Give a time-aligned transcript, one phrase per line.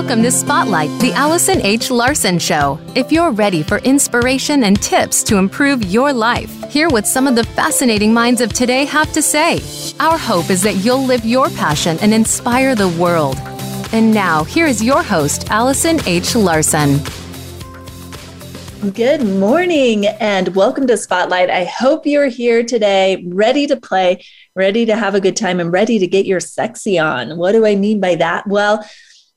[0.00, 1.90] Welcome to Spotlight, the Allison H.
[1.90, 2.78] Larson Show.
[2.94, 7.34] If you're ready for inspiration and tips to improve your life, hear what some of
[7.34, 9.60] the fascinating minds of today have to say.
[9.98, 13.38] Our hope is that you'll live your passion and inspire the world.
[13.90, 16.36] And now, here is your host, Allison H.
[16.36, 17.00] Larson.
[18.92, 21.50] Good morning and welcome to Spotlight.
[21.50, 25.72] I hope you're here today, ready to play, ready to have a good time, and
[25.72, 27.36] ready to get your sexy on.
[27.36, 28.46] What do I mean by that?
[28.46, 28.88] Well,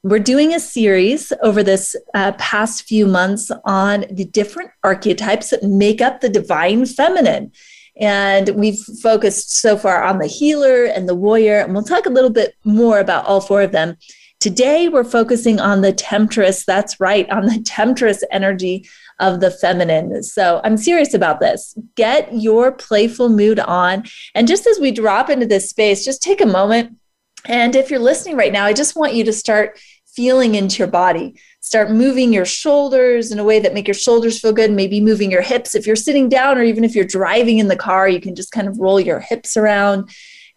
[0.04, 5.64] we're doing a series over this uh, past few months on the different archetypes that
[5.64, 7.52] make up the divine feminine.
[8.00, 12.12] And we've focused so far on the healer and the warrior, and we'll talk a
[12.12, 13.98] little bit more about all four of them.
[14.40, 16.66] Today, we're focusing on the temptress.
[16.66, 18.88] That's right, on the temptress energy
[19.20, 20.24] of the feminine.
[20.24, 21.78] So I'm serious about this.
[21.96, 24.06] Get your playful mood on.
[24.34, 26.98] And just as we drop into this space, just take a moment.
[27.46, 30.88] And if you're listening right now, I just want you to start feeling into your
[30.88, 31.40] body.
[31.62, 35.32] Start moving your shoulders in a way that make your shoulders feel good, maybe moving
[35.32, 35.74] your hips.
[35.74, 38.52] If you're sitting down or even if you're driving in the car, you can just
[38.52, 40.10] kind of roll your hips around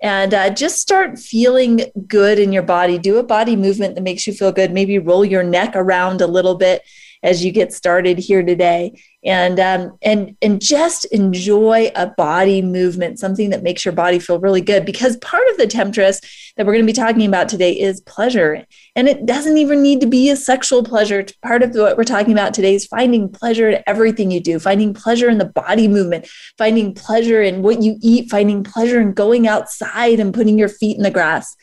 [0.02, 2.98] and uh, just start feeling good in your body.
[2.98, 4.72] Do a body movement that makes you feel good.
[4.72, 6.82] Maybe roll your neck around a little bit
[7.24, 9.00] as you get started here today.
[9.24, 14.38] And um, and and just enjoy a body movement something that makes your body feel
[14.38, 14.84] really good.
[14.84, 16.20] Because part of the temptress
[16.56, 18.66] that we're going to be talking about today is pleasure.
[18.94, 21.24] And it doesn't even need to be a sexual pleasure.
[21.42, 24.92] Part of what we're talking about today is finding pleasure in everything you do finding
[24.92, 29.48] pleasure in the body movement finding pleasure in what you eat finding pleasure in going
[29.48, 31.56] outside and putting your feet in the grass.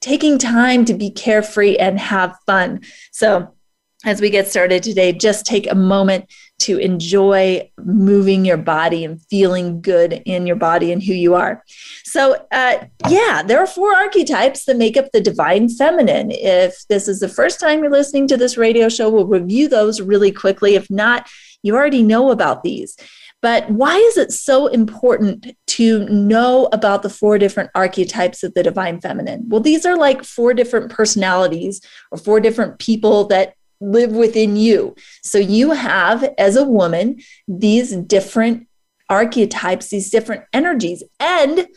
[0.00, 2.82] Taking time to be carefree and have fun.
[3.10, 3.55] So
[4.04, 9.22] as we get started today, just take a moment to enjoy moving your body and
[9.22, 11.62] feeling good in your body and who you are.
[12.04, 16.30] So, uh, yeah, there are four archetypes that make up the divine feminine.
[16.30, 20.00] If this is the first time you're listening to this radio show, we'll review those
[20.00, 20.74] really quickly.
[20.74, 21.28] If not,
[21.62, 22.96] you already know about these.
[23.42, 28.62] But why is it so important to know about the four different archetypes of the
[28.62, 29.44] divine feminine?
[29.48, 34.94] Well, these are like four different personalities or four different people that live within you.
[35.22, 38.66] So you have, as a woman, these different
[39.08, 41.02] archetypes, these different energies.
[41.20, 41.68] And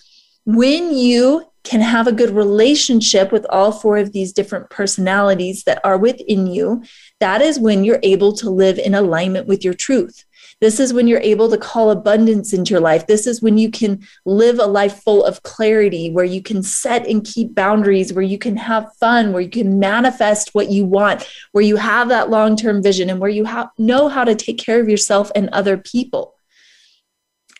[0.46, 5.80] when you can have a good relationship with all four of these different personalities that
[5.84, 6.84] are within you,
[7.20, 10.26] that is when you're able to live in alignment with your truth.
[10.62, 13.08] This is when you're able to call abundance into your life.
[13.08, 17.08] This is when you can live a life full of clarity, where you can set
[17.08, 21.28] and keep boundaries, where you can have fun, where you can manifest what you want,
[21.54, 24.58] where you have that long term vision, and where you ha- know how to take
[24.58, 26.36] care of yourself and other people.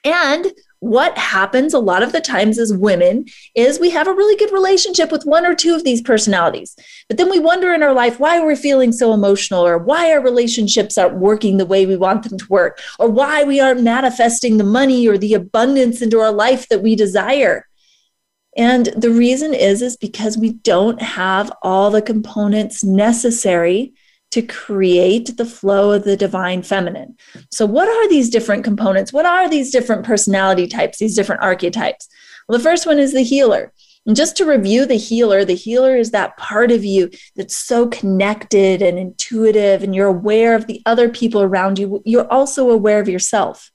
[0.04, 0.48] And
[0.82, 4.52] what happens a lot of the times as women is we have a really good
[4.52, 6.76] relationship with one or two of these personalities.
[7.10, 10.22] But then we wonder in our life why we're feeling so emotional or why our
[10.22, 14.58] relationships aren't working the way we want them to work or why we aren't manifesting
[14.58, 17.66] the money or the abundance into our life that we desire.
[18.56, 23.94] And the reason is is because we don't have all the components necessary
[24.32, 27.18] to create the flow of the divine feminine.
[27.52, 29.12] So, what are these different components?
[29.12, 32.08] What are these different personality types, these different archetypes?
[32.48, 33.74] Well, the first one is the healer.
[34.06, 37.88] And just to review the healer, the healer is that part of you that's so
[37.88, 42.02] connected and intuitive, and you're aware of the other people around you.
[42.06, 43.72] You're also aware of yourself.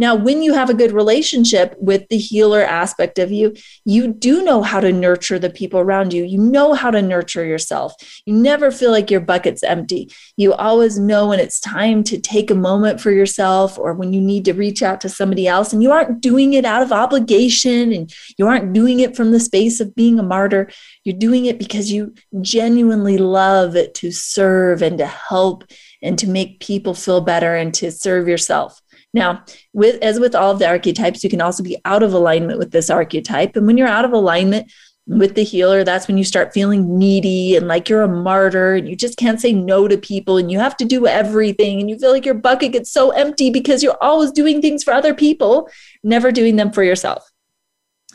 [0.00, 4.42] Now, when you have a good relationship with the healer aspect of you, you do
[4.42, 6.24] know how to nurture the people around you.
[6.24, 7.92] You know how to nurture yourself.
[8.24, 10.10] You never feel like your bucket's empty.
[10.38, 14.22] You always know when it's time to take a moment for yourself or when you
[14.22, 15.70] need to reach out to somebody else.
[15.70, 19.40] And you aren't doing it out of obligation and you aren't doing it from the
[19.40, 20.70] space of being a martyr.
[21.04, 25.64] You're doing it because you genuinely love to serve and to help
[26.02, 28.80] and to make people feel better and to serve yourself.
[29.12, 32.58] Now, with as with all of the archetypes, you can also be out of alignment
[32.58, 33.56] with this archetype.
[33.56, 34.70] And when you're out of alignment
[35.06, 38.88] with the healer, that's when you start feeling needy and like you're a martyr and
[38.88, 41.98] you just can't say no to people and you have to do everything and you
[41.98, 45.68] feel like your bucket gets so empty because you're always doing things for other people,
[46.04, 47.28] never doing them for yourself.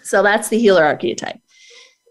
[0.03, 1.39] So that's the healer archetype.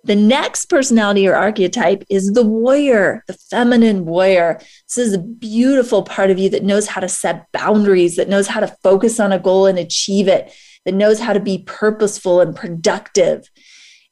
[0.05, 4.59] The next personality or archetype is the warrior, the feminine warrior.
[4.61, 8.47] This is a beautiful part of you that knows how to set boundaries, that knows
[8.47, 10.53] how to focus on a goal and achieve it,
[10.85, 13.51] that knows how to be purposeful and productive.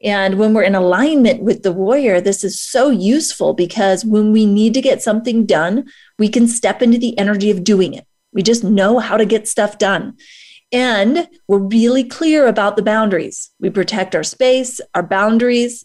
[0.02, 4.46] And when we're in alignment with the warrior, this is so useful because when we
[4.46, 5.84] need to get something done,
[6.18, 8.06] we can step into the energy of doing it.
[8.32, 10.16] We just know how to get stuff done.
[10.72, 13.50] And we're really clear about the boundaries.
[13.60, 15.84] We protect our space, our boundaries,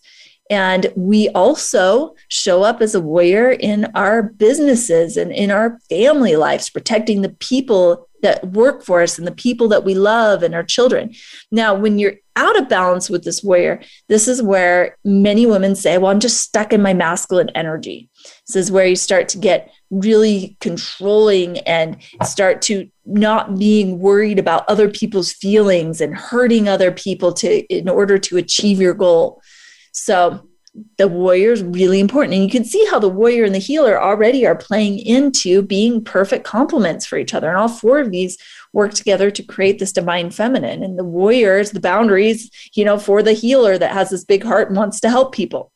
[0.49, 6.35] And we also show up as a warrior in our businesses and in our family
[6.35, 10.55] lives, protecting the people that work for us and the people that we love and
[10.55, 11.13] our children.
[11.51, 15.97] Now, when you're out of balance with this warrior, this is where many women say,
[15.97, 18.09] Well, I'm just stuck in my masculine energy.
[18.47, 24.39] This is where you start to get really controlling and start to not being worried
[24.39, 29.41] about other people's feelings and hurting other people to in order to achieve your goal.
[29.93, 30.47] So
[30.97, 32.33] the warrior is really important.
[32.33, 36.03] And you can see how the warrior and the healer already are playing into being
[36.03, 37.49] perfect complements for each other.
[37.49, 38.37] And all four of these
[38.73, 40.83] work together to create this divine feminine.
[40.83, 44.43] And the warrior is the boundaries, you know, for the healer that has this big
[44.43, 45.71] heart and wants to help people.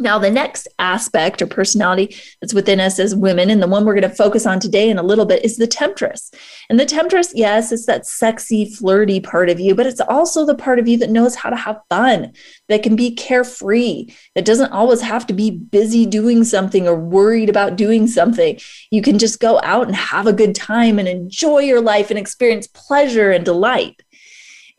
[0.00, 3.98] Now, the next aspect or personality that's within us as women, and the one we're
[3.98, 6.30] going to focus on today in a little bit, is the temptress.
[6.70, 10.54] And the temptress, yes, it's that sexy, flirty part of you, but it's also the
[10.54, 12.32] part of you that knows how to have fun,
[12.68, 14.06] that can be carefree,
[14.36, 18.58] that doesn't always have to be busy doing something or worried about doing something.
[18.92, 22.18] You can just go out and have a good time and enjoy your life and
[22.18, 24.00] experience pleasure and delight.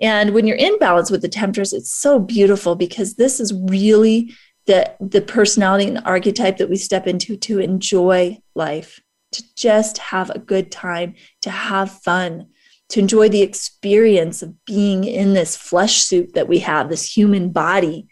[0.01, 4.33] And when you're in balance with the temptress, it's so beautiful because this is really
[4.69, 9.01] the the personality and archetype that we step into to enjoy life
[9.31, 12.45] to just have a good time to have fun
[12.89, 17.49] to enjoy the experience of being in this flesh suit that we have this human
[17.49, 18.07] body.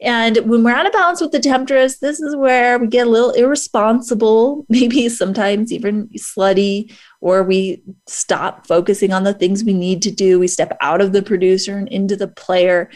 [0.00, 3.10] And when we're out of balance with the temptress this is where we get a
[3.10, 10.02] little irresponsible maybe sometimes even slutty or we stop focusing on the things we need
[10.02, 10.38] to do.
[10.38, 12.90] We step out of the producer and into the player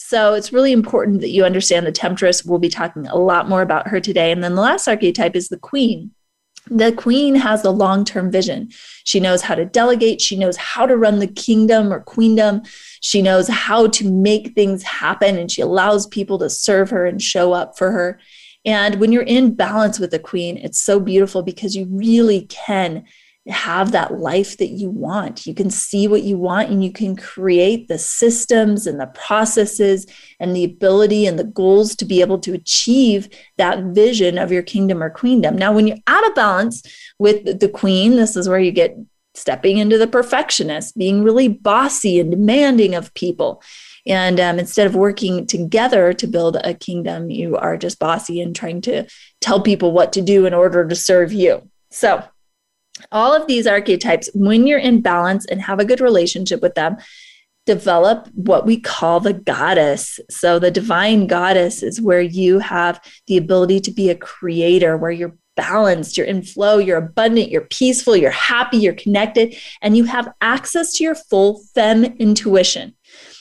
[0.00, 2.44] so it's really important that you understand the temptress.
[2.44, 4.30] We'll be talking a lot more about her today.
[4.30, 6.12] And then the last archetype is the queen.
[6.70, 8.68] The queen has a long term vision.
[9.02, 10.20] She knows how to delegate.
[10.20, 12.62] She knows how to run the kingdom or queendom.
[13.00, 17.20] She knows how to make things happen and she allows people to serve her and
[17.20, 18.20] show up for her.
[18.64, 23.04] And when you're in balance with the queen, it's so beautiful because you really can
[23.48, 25.46] have that life that you want.
[25.46, 30.06] You can see what you want and you can create the systems and the processes
[30.38, 34.62] and the ability and the goals to be able to achieve that vision of your
[34.62, 35.56] kingdom or queendom.
[35.56, 36.82] Now, when you're out of balance
[37.18, 38.96] with the queen, this is where you get
[39.34, 43.62] stepping into the perfectionist, being really bossy and demanding of people.
[44.06, 48.54] And um, instead of working together to build a kingdom, you are just bossy and
[48.54, 49.06] trying to
[49.40, 51.68] tell people what to do in order to serve you.
[51.90, 52.24] So,
[53.12, 56.96] all of these archetypes, when you're in balance and have a good relationship with them,
[57.66, 60.18] develop what we call the goddess.
[60.30, 65.10] So, the divine goddess is where you have the ability to be a creator, where
[65.10, 70.04] you're balanced, you're in flow, you're abundant, you're peaceful, you're happy, you're connected, and you
[70.04, 72.94] have access to your full fem intuition.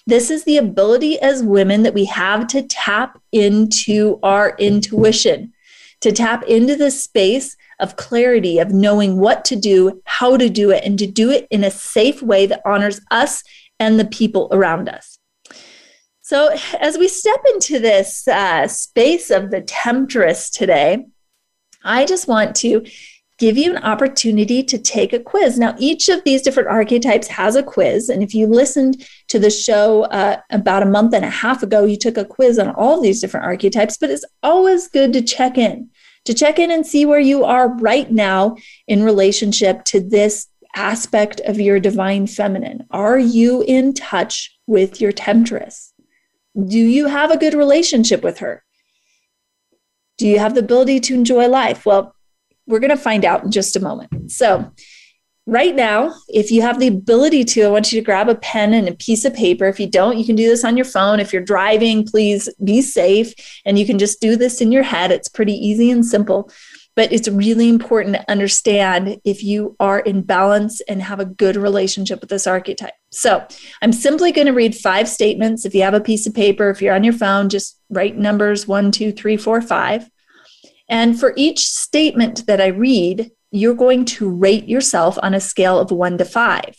[0.07, 5.53] This is the ability as women that we have to tap into our intuition,
[6.01, 10.71] to tap into the space of clarity, of knowing what to do, how to do
[10.71, 13.43] it, and to do it in a safe way that honors us
[13.79, 15.19] and the people around us.
[16.21, 21.05] So, as we step into this uh, space of the temptress today,
[21.83, 22.85] I just want to
[23.37, 25.59] give you an opportunity to take a quiz.
[25.59, 28.09] Now, each of these different archetypes has a quiz.
[28.09, 31.85] And if you listened to the show uh, about a month and a half ago,
[31.85, 35.57] you took a quiz on all these different archetypes, but it's always good to check
[35.57, 35.89] in
[36.27, 38.57] to check in and see where you are right now
[38.87, 42.85] in relationship to this aspect of your divine feminine.
[42.91, 45.93] Are you in touch with your temptress?
[46.55, 48.63] Do you have a good relationship with her?
[50.17, 51.85] Do you have the ability to enjoy life?
[51.85, 52.13] Well,
[52.65, 54.31] we're going to find out in just a moment.
[54.31, 54.71] So,
[55.47, 58.73] right now, if you have the ability to, I want you to grab a pen
[58.73, 59.65] and a piece of paper.
[59.65, 61.21] If you don't, you can do this on your phone.
[61.21, 63.33] If you're driving, please be safe
[63.65, 65.11] and you can just do this in your head.
[65.11, 66.51] It's pretty easy and simple.
[66.97, 71.55] But it's really important to understand if you are in balance and have a good
[71.55, 72.95] relationship with this archetype.
[73.11, 73.47] So
[73.81, 75.63] I'm simply going to read five statements.
[75.63, 78.67] If you have a piece of paper, if you're on your phone, just write numbers
[78.67, 80.09] one, two, three, four, five.
[80.89, 85.79] And for each statement that I read, you're going to rate yourself on a scale
[85.79, 86.75] of one to five.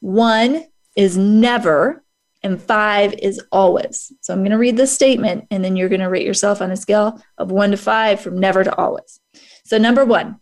[0.00, 0.64] One
[0.96, 2.02] is never,
[2.42, 4.12] and five is always.
[4.20, 6.70] So I'm going to read this statement, and then you're going to rate yourself on
[6.70, 9.20] a scale of one to five from never to always.
[9.64, 10.40] So, number one,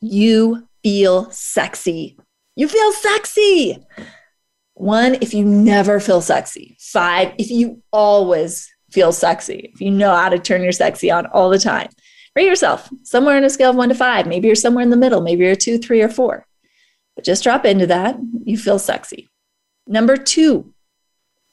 [0.00, 2.18] you feel sexy.
[2.54, 3.84] You feel sexy.
[4.74, 6.76] One, if you never feel sexy.
[6.78, 11.26] Five, if you always feel sexy, if you know how to turn your sexy on
[11.26, 11.88] all the time
[12.38, 14.26] rate yourself somewhere on a scale of one to five.
[14.26, 15.20] Maybe you're somewhere in the middle.
[15.20, 16.46] Maybe you're two, three, or four.
[17.14, 18.16] But just drop into that.
[18.44, 19.28] You feel sexy.
[19.86, 20.72] Number two,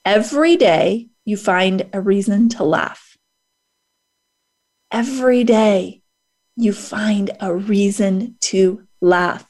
[0.03, 3.17] every day you find a reason to laugh.
[4.91, 6.01] every day
[6.55, 9.45] you find a reason to laugh.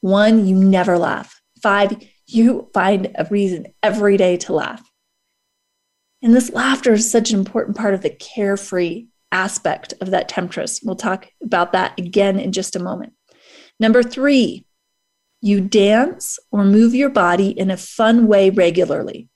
[0.00, 1.40] One, you never laugh.
[1.62, 1.96] Five,
[2.26, 4.82] you find a reason every day to laugh.
[6.20, 10.80] And this laughter is such an important part of the carefree aspect of that temptress.
[10.82, 13.14] We'll talk about that again in just a moment.
[13.80, 14.64] Number three,
[15.40, 19.28] you dance or move your body in a fun way regularly.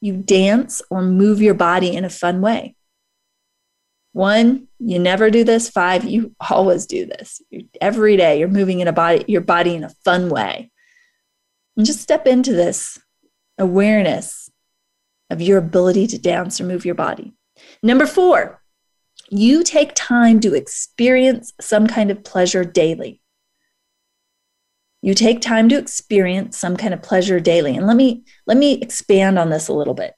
[0.00, 2.76] You dance or move your body in a fun way.
[4.12, 5.70] One, you never do this.
[5.70, 7.40] Five, you always do this.
[7.80, 10.70] Every day you're moving in a body, your body in a fun way.
[11.76, 12.98] And just step into this
[13.56, 14.50] awareness
[15.30, 17.34] of your ability to dance or move your body.
[17.82, 18.57] Number four,
[19.30, 23.20] you take time to experience some kind of pleasure daily.
[25.02, 27.76] You take time to experience some kind of pleasure daily.
[27.76, 30.14] And let me let me expand on this a little bit.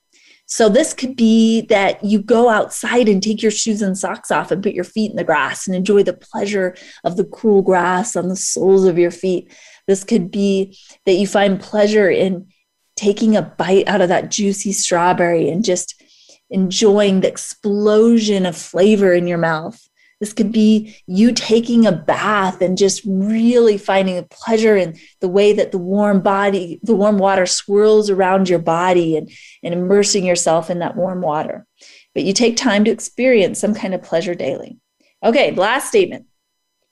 [0.46, 4.50] So this could be that you go outside and take your shoes and socks off
[4.50, 6.74] and put your feet in the grass and enjoy the pleasure
[7.04, 9.52] of the cool grass on the soles of your feet.
[9.86, 10.76] This could be
[11.06, 12.48] that you find pleasure in
[12.96, 16.02] taking a bite out of that juicy strawberry and just
[16.50, 19.80] enjoying the explosion of flavor in your mouth.
[20.20, 25.28] This could be you taking a bath and just really finding a pleasure in the
[25.28, 29.30] way that the warm body, the warm water swirls around your body and,
[29.62, 31.66] and immersing yourself in that warm water.
[32.14, 34.78] But you take time to experience some kind of pleasure daily.
[35.24, 36.26] Okay, last statement.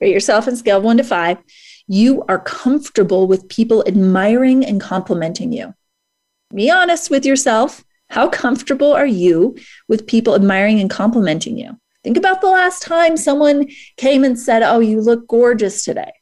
[0.01, 1.39] Rate yourself in scale one to five.
[1.87, 5.75] You are comfortable with people admiring and complimenting you.
[6.55, 7.85] Be honest with yourself.
[8.11, 9.57] How comfortable are you
[9.89, 11.79] with people admiring and complimenting you?
[12.05, 16.13] Think about the last time someone came and said, Oh, you look gorgeous today.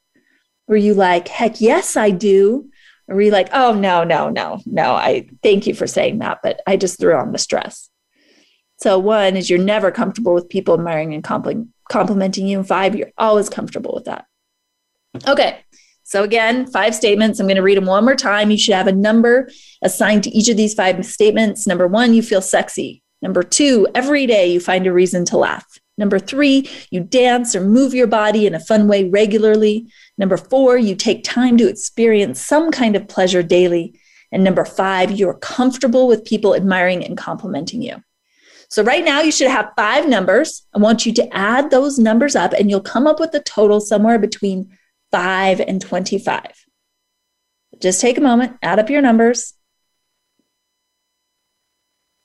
[0.67, 2.71] Were you like, Heck yes, I do?
[3.09, 6.41] Or were you like, Oh, no, no, no, no, I thank you for saying that,
[6.43, 7.89] but I just threw on the stress.
[8.79, 12.59] So, one is you're never comfortable with people admiring and compl- complimenting you.
[12.59, 14.27] And five, you're always comfortable with that.
[15.27, 15.61] Okay.
[16.09, 17.41] So, again, five statements.
[17.41, 18.53] I'm going to read them one more time.
[18.53, 19.51] You should have a number
[19.83, 21.67] assigned to each of these five statements.
[21.67, 23.03] Number one, you feel sexy.
[23.23, 25.67] Number two, every day you find a reason to laugh.
[25.99, 29.89] Number three, you dance or move your body in a fun way regularly.
[30.17, 33.99] Number four, you take time to experience some kind of pleasure daily.
[34.31, 37.97] And number five, you're comfortable with people admiring and complimenting you.
[38.69, 40.69] So, right now, you should have five numbers.
[40.73, 43.81] I want you to add those numbers up, and you'll come up with a total
[43.81, 44.76] somewhere between
[45.11, 46.67] five and 25.
[47.81, 49.55] Just take a moment, add up your numbers.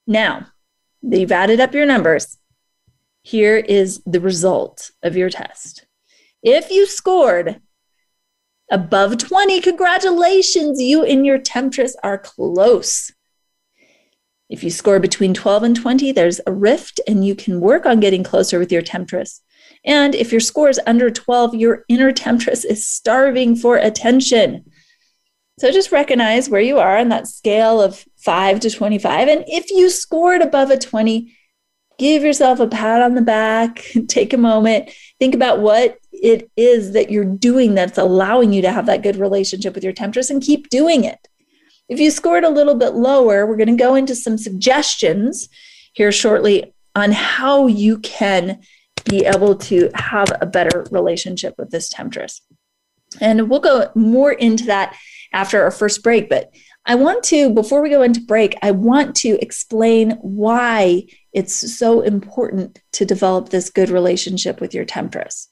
[0.07, 0.47] Now,
[1.01, 2.37] you've added up your numbers.
[3.23, 5.85] Here is the result of your test.
[6.41, 7.61] If you scored
[8.71, 13.11] above 20, congratulations, you and your temptress are close.
[14.49, 17.99] If you score between 12 and 20, there's a rift and you can work on
[17.99, 19.41] getting closer with your temptress.
[19.83, 24.71] And if your score is under 12, your inner temptress is starving for attention.
[25.59, 29.27] So just recognize where you are on that scale of 5 to 25.
[29.27, 31.35] And if you scored above a 20,
[31.97, 36.93] give yourself a pat on the back, take a moment, think about what it is
[36.93, 40.41] that you're doing that's allowing you to have that good relationship with your temptress and
[40.41, 41.27] keep doing it.
[41.89, 45.49] If you scored a little bit lower, we're going to go into some suggestions
[45.93, 48.61] here shortly on how you can
[49.05, 52.41] be able to have a better relationship with this temptress.
[53.19, 54.95] And we'll go more into that
[55.33, 56.29] after our first break.
[56.29, 56.53] But
[56.85, 61.03] I want to, before we go into break, I want to explain why
[61.33, 65.50] it's so important to develop this good relationship with your temptress.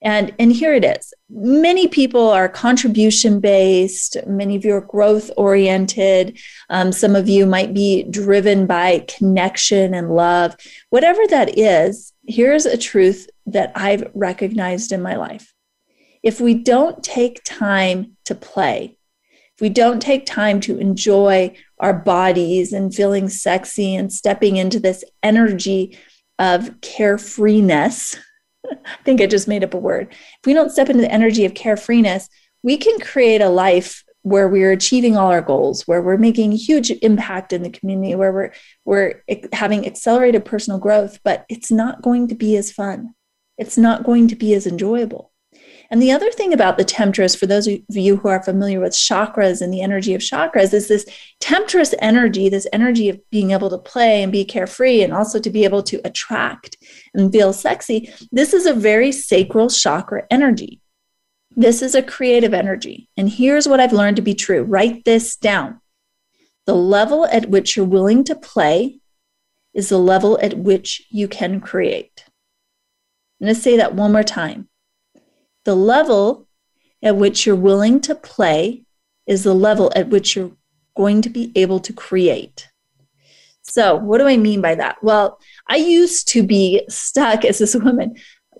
[0.00, 1.12] And, and here it is.
[1.28, 4.16] Many people are contribution based.
[4.26, 6.38] Many of you are growth oriented.
[6.70, 10.56] Um, some of you might be driven by connection and love.
[10.90, 15.52] Whatever that is, here's a truth that I've recognized in my life.
[16.22, 18.98] If we don't take time to play,
[19.56, 24.78] if we don't take time to enjoy our bodies and feeling sexy and stepping into
[24.78, 25.98] this energy
[26.38, 28.16] of carefreeness,
[28.66, 30.08] I think I just made up a word.
[30.10, 32.28] If we don't step into the energy of carefreeness,
[32.62, 36.90] we can create a life where we're achieving all our goals, where we're making huge
[37.02, 38.52] impact in the community, where we're
[38.84, 39.22] we're
[39.52, 43.14] having accelerated personal growth, but it's not going to be as fun.
[43.56, 45.32] It's not going to be as enjoyable.
[45.90, 48.92] And the other thing about the temptress, for those of you who are familiar with
[48.92, 51.06] chakras and the energy of chakras, is this
[51.40, 55.48] temptress energy, this energy of being able to play and be carefree and also to
[55.48, 56.76] be able to attract
[57.14, 58.12] and feel sexy.
[58.30, 60.82] This is a very sacral chakra energy.
[61.56, 63.08] This is a creative energy.
[63.16, 65.80] And here's what I've learned to be true write this down.
[66.66, 69.00] The level at which you're willing to play
[69.72, 72.24] is the level at which you can create.
[73.40, 74.68] I'm going to say that one more time.
[75.68, 76.48] The level
[77.02, 78.84] at which you're willing to play
[79.26, 80.52] is the level at which you're
[80.96, 82.70] going to be able to create.
[83.60, 84.96] So, what do I mean by that?
[85.02, 88.16] Well, I used to be stuck as this woman.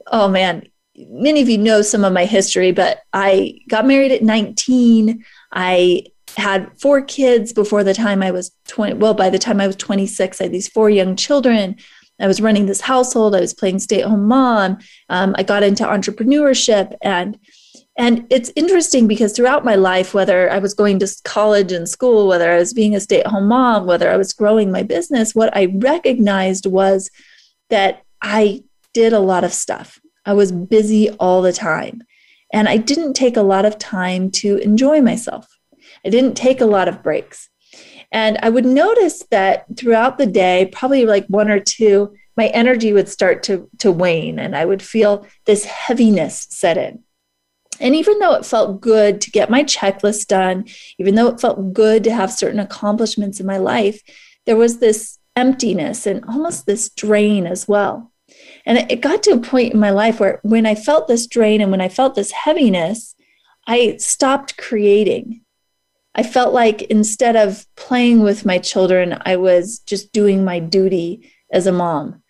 [0.09, 4.23] Oh man, many of you know some of my history, but I got married at
[4.23, 5.25] 19.
[5.51, 6.03] I
[6.37, 8.97] had four kids before the time I was 20.
[8.97, 11.77] Well, by the time I was 26, I had these four young children.
[12.21, 13.35] I was running this household.
[13.35, 14.79] I was playing stay at home mom.
[15.09, 17.39] Um, I got into entrepreneurship and
[17.99, 22.29] and it's interesting because throughout my life, whether I was going to college and school,
[22.29, 25.35] whether I was being a stay at home mom, whether I was growing my business,
[25.35, 27.11] what I recognized was
[27.71, 28.63] that I
[28.95, 30.01] did a lot of stuff.
[30.25, 32.03] I was busy all the time.
[32.53, 35.49] And I didn't take a lot of time to enjoy myself.
[36.05, 37.48] I didn't take a lot of breaks.
[38.11, 42.93] And I would notice that throughout the day, probably like one or two, my energy
[42.93, 47.03] would start to, to wane and I would feel this heaviness set in.
[47.81, 50.67] And even though it felt good to get my checklist done,
[50.99, 54.03] even though it felt good to have certain accomplishments in my life,
[54.47, 58.13] there was this emptiness and almost this drain as well.
[58.67, 61.61] And it got to a point in my life where when I felt this drain
[61.61, 63.15] and when I felt this heaviness,
[63.67, 65.43] I stopped creating.
[66.19, 71.31] I felt like instead of playing with my children, I was just doing my duty
[71.53, 72.25] as a mom.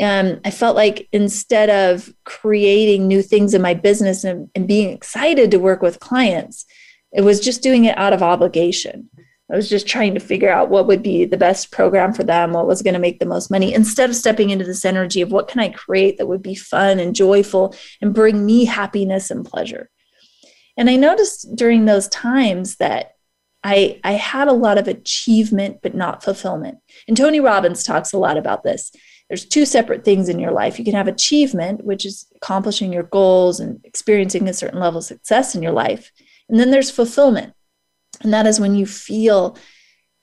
[0.00, 4.90] And I felt like instead of creating new things in my business and, and, being
[4.90, 6.66] excited to work with clients,
[7.12, 9.08] it was just doing it out of obligation.
[9.52, 12.52] I was just trying to figure out what would be the best program for them,
[12.52, 15.30] what was going to make the most money, instead of stepping into this energy of
[15.30, 19.44] what can I create that would be fun and joyful and bring me happiness and
[19.44, 19.90] pleasure.
[20.76, 23.14] And I noticed during those times that
[23.64, 26.78] I, I had a lot of achievement, but not fulfillment.
[27.06, 28.92] And Tony Robbins talks a lot about this
[29.28, 30.78] there's two separate things in your life.
[30.78, 35.04] You can have achievement, which is accomplishing your goals and experiencing a certain level of
[35.04, 36.10] success in your life.
[36.48, 37.52] And then there's fulfillment.
[38.22, 39.56] And that is when you feel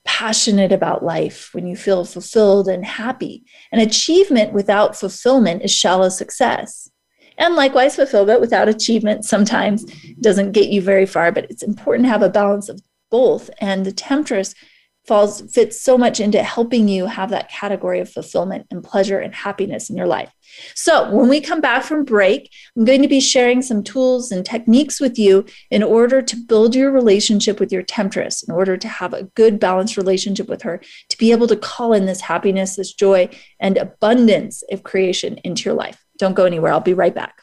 [0.04, 3.44] passionate about life, when you feel fulfilled and happy.
[3.70, 6.90] And achievement without fulfillment is shallow success.
[7.38, 9.84] And likewise, fulfillment without achievement sometimes
[10.20, 13.50] doesn't get you very far, but it's important to have a balance of both.
[13.60, 14.54] And the temptress
[15.06, 19.34] falls fits so much into helping you have that category of fulfillment and pleasure and
[19.34, 20.32] happiness in your life.
[20.74, 24.44] So, when we come back from break, I'm going to be sharing some tools and
[24.44, 28.88] techniques with you in order to build your relationship with your temptress, in order to
[28.88, 32.76] have a good balanced relationship with her, to be able to call in this happiness,
[32.76, 33.28] this joy,
[33.60, 36.04] and abundance of creation into your life.
[36.18, 36.72] Don't go anywhere.
[36.72, 37.42] I'll be right back.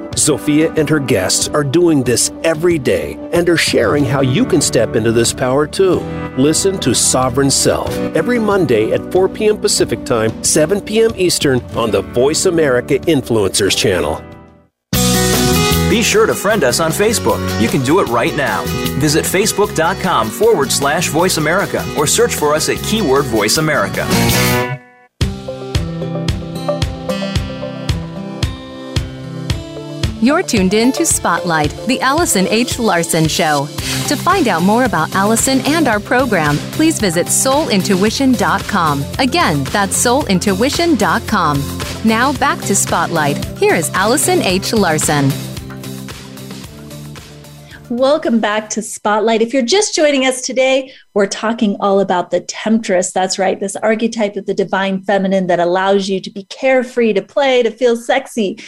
[0.15, 4.61] Zofia and her guests are doing this every day and are sharing how you can
[4.61, 5.99] step into this power too.
[6.37, 9.57] Listen to Sovereign Self every Monday at 4 p.m.
[9.57, 11.11] Pacific Time, 7 p.m.
[11.15, 14.21] Eastern on the Voice America Influencers channel.
[15.89, 17.39] Be sure to friend us on Facebook.
[17.61, 18.63] You can do it right now.
[18.99, 24.07] Visit facebook.com forward slash voice America or search for us at keyword voice America.
[30.21, 32.77] You're tuned in to Spotlight, the Allison H.
[32.77, 33.65] Larson Show.
[34.07, 39.03] To find out more about Allison and our program, please visit soulintuition.com.
[39.17, 42.07] Again, that's soulintuition.com.
[42.07, 43.43] Now back to Spotlight.
[43.57, 44.73] Here is Allison H.
[44.73, 45.31] Larson.
[47.89, 49.41] Welcome back to Spotlight.
[49.41, 53.11] If you're just joining us today, we're talking all about the temptress.
[53.11, 57.23] That's right, this archetype of the divine feminine that allows you to be carefree, to
[57.23, 58.59] play, to feel sexy.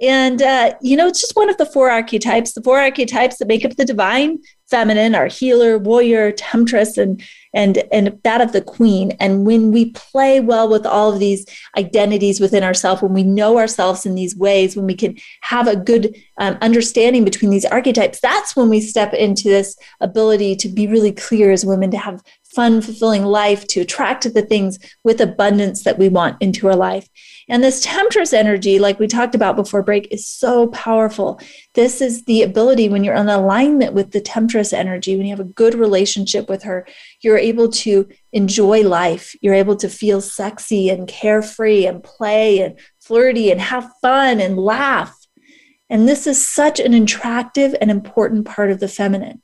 [0.00, 2.52] And, uh, you know, it's just one of the four archetypes.
[2.52, 4.38] The four archetypes that make up the divine
[4.70, 9.90] feminine are healer, warrior, temptress, and and and that of the queen and when we
[9.90, 11.44] play well with all of these
[11.76, 15.76] identities within ourselves when we know ourselves in these ways when we can have a
[15.76, 20.86] good um, understanding between these archetypes that's when we step into this ability to be
[20.86, 22.22] really clear as women to have
[22.54, 27.08] fun fulfilling life to attract the things with abundance that we want into our life
[27.50, 31.40] and this temptress energy, like we talked about before break, is so powerful.
[31.74, 35.40] This is the ability when you're in alignment with the temptress energy, when you have
[35.40, 36.86] a good relationship with her,
[37.22, 39.34] you're able to enjoy life.
[39.40, 44.56] You're able to feel sexy and carefree and play and flirty and have fun and
[44.56, 45.12] laugh.
[45.90, 49.42] And this is such an attractive and important part of the feminine.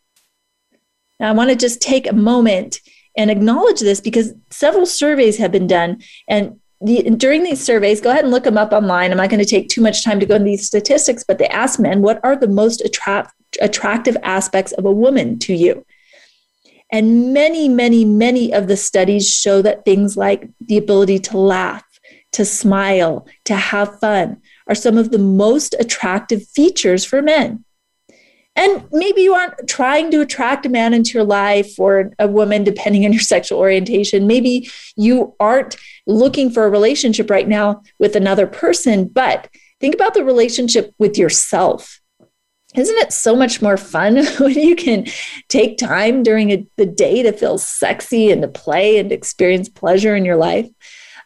[1.18, 2.78] Now, I want to just take a moment
[3.16, 8.11] and acknowledge this because several surveys have been done and the, during these surveys, go
[8.11, 9.11] ahead and look them up online.
[9.11, 11.48] I'm not going to take too much time to go into these statistics, but they
[11.48, 15.87] ask men, what are the most attract, attractive aspects of a woman to you?
[16.92, 21.85] And many, many, many of the studies show that things like the ability to laugh,
[22.33, 27.64] to smile, to have fun are some of the most attractive features for men.
[28.56, 32.64] And maybe you aren't trying to attract a man into your life or a woman,
[32.64, 34.26] depending on your sexual orientation.
[34.26, 39.48] Maybe you aren't looking for a relationship right now with another person, but
[39.80, 42.00] think about the relationship with yourself.
[42.74, 45.06] Isn't it so much more fun when you can
[45.48, 50.16] take time during a, the day to feel sexy and to play and experience pleasure
[50.16, 50.68] in your life?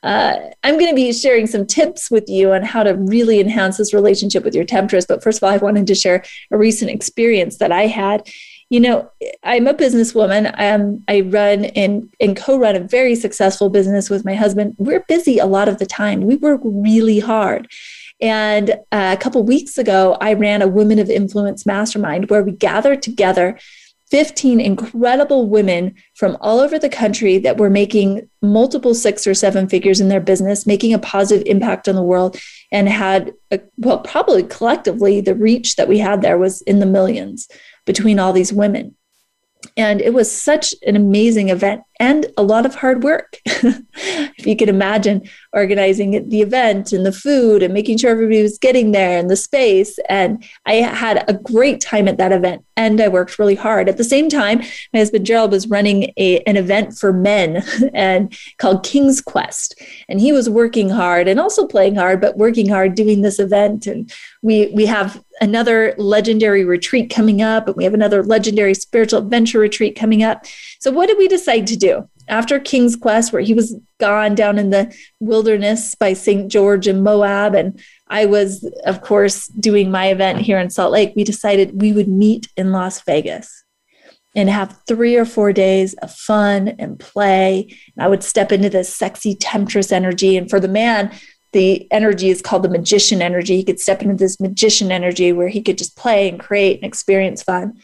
[0.03, 3.77] Uh, I'm going to be sharing some tips with you on how to really enhance
[3.77, 5.07] this relationship with your temptress.
[5.07, 8.29] But first of all, I wanted to share a recent experience that I had.
[8.71, 9.11] You know,
[9.43, 10.55] I'm a businesswoman.
[10.59, 14.77] Um, I run and, and co run a very successful business with my husband.
[14.79, 17.69] We're busy a lot of the time, we work really hard.
[18.23, 22.53] And uh, a couple weeks ago, I ran a Women of Influence mastermind where we
[22.53, 23.59] gathered together
[24.11, 29.69] 15 incredible women from all over the country that were making multiple six or seven
[29.69, 32.37] figures in their business, making a positive impact on the world,
[32.73, 36.87] and had, a, well, probably collectively, the reach that we had there was in the
[36.87, 37.49] millions
[37.87, 38.97] between all these women.
[39.77, 43.39] And it was such an amazing event and a lot of hard work.
[43.45, 48.59] if you can imagine organizing the event and the food and making sure everybody was
[48.59, 49.99] getting there and the space.
[50.09, 53.89] And I had a great time at that event and I worked really hard.
[53.89, 54.61] At the same time,
[54.95, 57.63] my husband Gerald was running a, an event for men
[57.95, 59.79] and called King's Quest.
[60.09, 63.87] And he was working hard and also playing hard, but working hard doing this event.
[63.87, 64.11] And
[64.41, 69.59] we we have another legendary retreat coming up, and we have another legendary spiritual adventure
[69.59, 70.45] retreat coming up.
[70.81, 71.90] So what did we decide to do?
[72.31, 76.51] After King's Quest, where he was gone down in the wilderness by St.
[76.51, 81.13] George and Moab, and I was, of course, doing my event here in Salt Lake,
[81.17, 83.65] we decided we would meet in Las Vegas
[84.37, 87.77] and have three or four days of fun and play.
[87.97, 90.37] And I would step into this sexy temptress energy.
[90.37, 91.13] And for the man,
[91.53, 93.57] the energy is called the magician energy.
[93.57, 96.87] He could step into this magician energy where he could just play and create and
[96.87, 97.81] experience fun.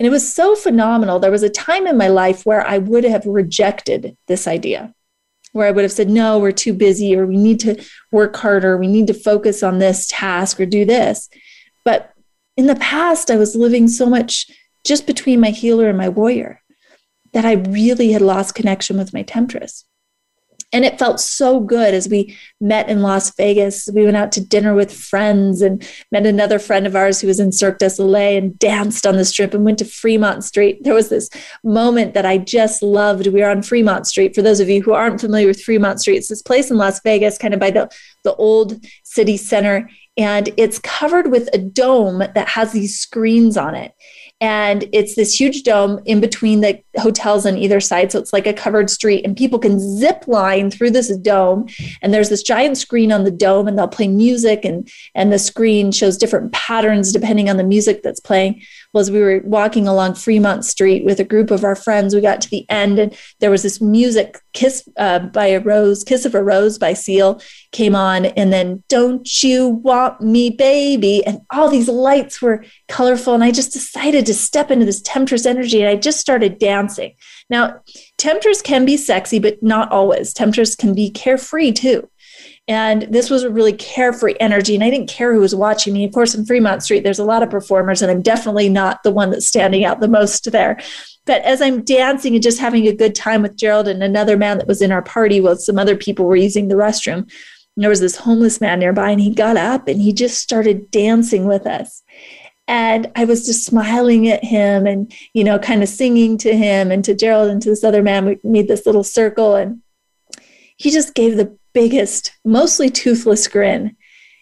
[0.00, 1.18] And it was so phenomenal.
[1.18, 4.94] There was a time in my life where I would have rejected this idea,
[5.52, 8.78] where I would have said, no, we're too busy, or we need to work harder,
[8.78, 11.28] we need to focus on this task or do this.
[11.84, 12.14] But
[12.56, 14.50] in the past, I was living so much
[14.86, 16.62] just between my healer and my warrior
[17.34, 19.84] that I really had lost connection with my temptress.
[20.72, 23.88] And it felt so good as we met in Las Vegas.
[23.92, 27.40] We went out to dinner with friends and met another friend of ours who was
[27.40, 30.84] in Cirque du Soleil and danced on the strip and went to Fremont Street.
[30.84, 31.28] There was this
[31.64, 33.26] moment that I just loved.
[33.26, 34.34] We were on Fremont Street.
[34.34, 37.00] For those of you who aren't familiar with Fremont Street, it's this place in Las
[37.00, 37.90] Vegas, kind of by the,
[38.22, 39.90] the old city center.
[40.16, 43.92] And it's covered with a dome that has these screens on it
[44.40, 48.10] and it's this huge dome in between the hotels on either side.
[48.10, 51.68] So it's like a covered street, and people can zip line through this dome.
[52.02, 55.38] And there's this giant screen on the dome, and they'll play music, and, and the
[55.38, 58.62] screen shows different patterns depending on the music that's playing.
[58.92, 62.20] Well, as we were walking along Fremont Street with a group of our friends, we
[62.20, 66.24] got to the end, and there was this music, Kiss uh, by a Rose, Kiss
[66.24, 71.24] of a Rose by Seal came on, and then Don't You Want Me, Baby?
[71.24, 73.34] And all these lights were colorful.
[73.34, 76.79] And I just decided to step into this temptress energy, and I just started dancing.
[77.48, 77.82] Now,
[78.18, 80.32] temptress can be sexy, but not always.
[80.32, 82.08] Temptress can be carefree too.
[82.68, 84.74] And this was a really carefree energy.
[84.74, 86.04] And I didn't care who was watching me.
[86.04, 89.10] Of course, in Fremont Street, there's a lot of performers, and I'm definitely not the
[89.10, 90.80] one that's standing out the most there.
[91.26, 94.58] But as I'm dancing and just having a good time with Gerald and another man
[94.58, 97.30] that was in our party while some other people were using the restroom,
[97.76, 101.46] there was this homeless man nearby, and he got up and he just started dancing
[101.46, 102.02] with us.
[102.70, 106.92] And I was just smiling at him and, you know, kind of singing to him
[106.92, 108.26] and to Gerald and to this other man.
[108.26, 109.82] We made this little circle and
[110.76, 113.96] he just gave the biggest, mostly toothless grin.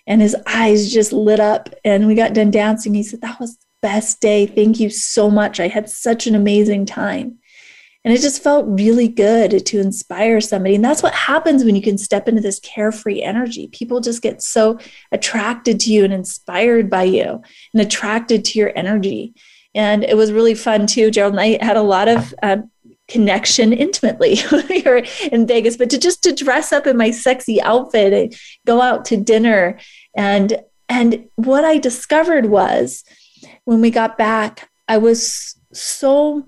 [0.07, 1.71] And his eyes just lit up.
[1.87, 2.93] And we got done dancing.
[2.93, 4.45] He said, That was the best day.
[4.45, 5.59] Thank you so much.
[5.59, 7.38] I had such an amazing time.
[8.09, 10.75] And it just felt really good to inspire somebody.
[10.75, 13.67] And that's what happens when you can step into this carefree energy.
[13.67, 14.79] People just get so
[15.13, 17.43] attracted to you and inspired by you
[17.75, 19.35] and attracted to your energy.
[19.75, 21.11] And it was really fun too.
[21.11, 22.57] Gerald and I had a lot of uh,
[23.09, 24.37] connection intimately
[24.69, 28.35] here in Vegas, but to just to dress up in my sexy outfit and
[28.67, 29.79] go out to dinner.
[30.17, 33.05] And and what I discovered was
[33.67, 36.47] when we got back, I was so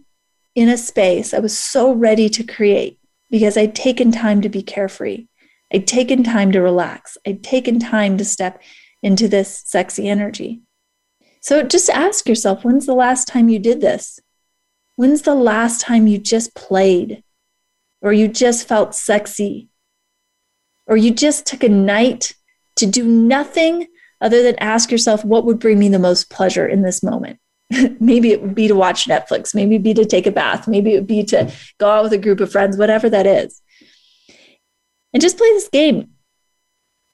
[0.61, 2.99] in a space, I was so ready to create
[3.31, 5.27] because I'd taken time to be carefree.
[5.73, 7.17] I'd taken time to relax.
[7.27, 8.61] I'd taken time to step
[9.03, 10.61] into this sexy energy.
[11.41, 14.21] So just ask yourself when's the last time you did this?
[14.97, 17.25] When's the last time you just played?
[18.03, 19.71] Or you just felt sexy?
[20.87, 22.35] Or you just took a night
[22.77, 23.87] to do nothing
[24.21, 27.39] other than ask yourself, what would bring me the most pleasure in this moment?
[28.01, 30.93] maybe it would be to watch Netflix, maybe it'd be to take a bath, maybe
[30.93, 33.61] it would be to go out with a group of friends, whatever that is.
[35.13, 36.11] And just play this game.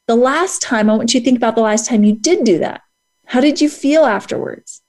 [0.06, 2.58] The last time, I want you to think about the last time you did do
[2.58, 2.82] that.
[3.26, 4.82] How did you feel afterwards?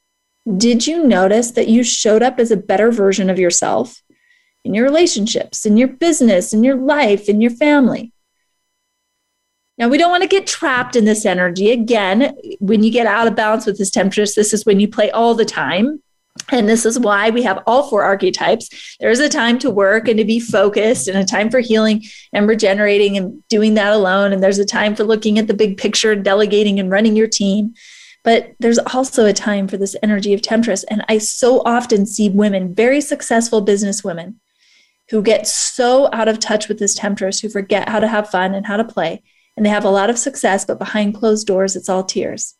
[0.56, 4.02] Did you notice that you showed up as a better version of yourself
[4.64, 8.14] in your relationships, in your business, in your life, in your family?
[9.78, 11.72] Now, we don't want to get trapped in this energy.
[11.72, 15.12] Again, when you get out of balance with this temptress, this is when you play
[15.12, 16.02] all the time.
[16.50, 18.98] And this is why we have all four archetypes.
[19.00, 22.48] There's a time to work and to be focused, and a time for healing and
[22.48, 24.34] regenerating and doing that alone.
[24.34, 27.28] And there's a time for looking at the big picture and delegating and running your
[27.28, 27.74] team.
[28.24, 30.84] But there's also a time for this energy of temptress.
[30.86, 34.40] And I so often see women, very successful business women,
[35.10, 38.54] who get so out of touch with this temptress, who forget how to have fun
[38.54, 39.24] and how to play.
[39.58, 42.56] And they have a lot of success, but behind closed doors, it's all tears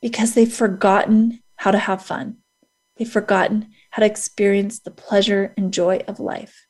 [0.00, 2.36] because they've forgotten how to have fun.
[2.96, 6.66] They've forgotten how to experience the pleasure and joy of life.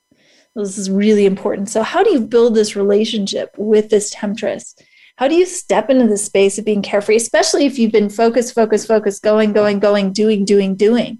[0.54, 1.68] This is really important.
[1.68, 4.74] So, how do you build this relationship with this temptress?
[5.18, 8.54] how do you step into the space of being carefree, especially if you've been focused,
[8.54, 11.18] focused, focused, going, going, going, doing, doing, doing?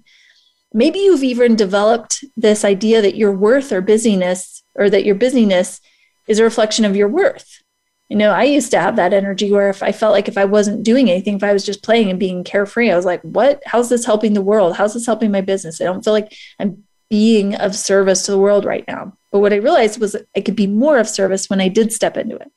[0.73, 5.81] Maybe you've even developed this idea that your worth or busyness, or that your busyness
[6.29, 7.61] is a reflection of your worth.
[8.07, 10.45] You know, I used to have that energy where if I felt like if I
[10.45, 13.61] wasn't doing anything, if I was just playing and being carefree, I was like, what?
[13.65, 14.77] How's this helping the world?
[14.77, 15.81] How's this helping my business?
[15.81, 19.13] I don't feel like I'm being of service to the world right now.
[19.31, 22.17] But what I realized was I could be more of service when I did step
[22.17, 22.51] into it.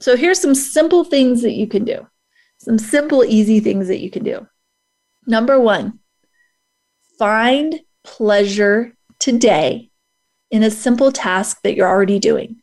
[0.00, 2.06] So here's some simple things that you can do.
[2.58, 4.46] Some simple, easy things that you can do.
[5.26, 6.00] Number one,
[7.18, 9.90] find pleasure today
[10.50, 12.62] in a simple task that you're already doing.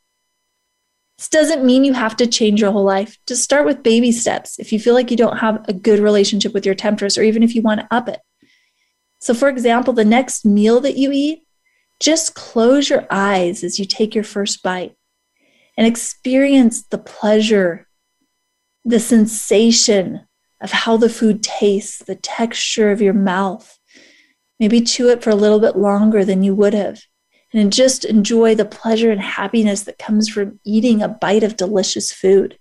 [1.24, 3.18] This doesn't mean you have to change your whole life.
[3.26, 4.60] Just start with baby steps.
[4.60, 7.44] If you feel like you don't have a good relationship with your temptress, or even
[7.44, 8.20] if you want to up it.
[9.22, 11.48] So, for example, the next meal that you eat,
[12.02, 14.98] just close your eyes as you take your first bite
[15.78, 17.88] and experience the pleasure,
[18.84, 20.28] the sensation
[20.60, 23.80] of how the food tastes, the texture of your mouth.
[24.60, 27.02] Maybe chew it for a little bit longer than you would have.
[27.54, 32.12] And just enjoy the pleasure and happiness that comes from eating a bite of delicious
[32.12, 32.58] food.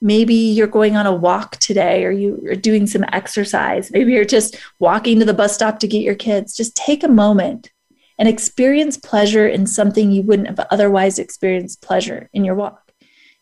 [0.00, 3.90] Maybe you're going on a walk today or you are doing some exercise.
[3.90, 6.56] Maybe you're just walking to the bus stop to get your kids.
[6.56, 7.70] Just take a moment
[8.18, 12.92] and experience pleasure in something you wouldn't have otherwise experienced pleasure in your walk.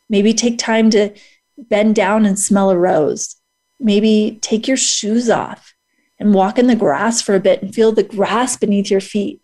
[0.09, 1.15] Maybe take time to
[1.59, 3.37] bend down and smell a rose.
[3.79, 5.75] Maybe take your shoes off
[6.19, 9.41] and walk in the grass for a bit and feel the grass beneath your feet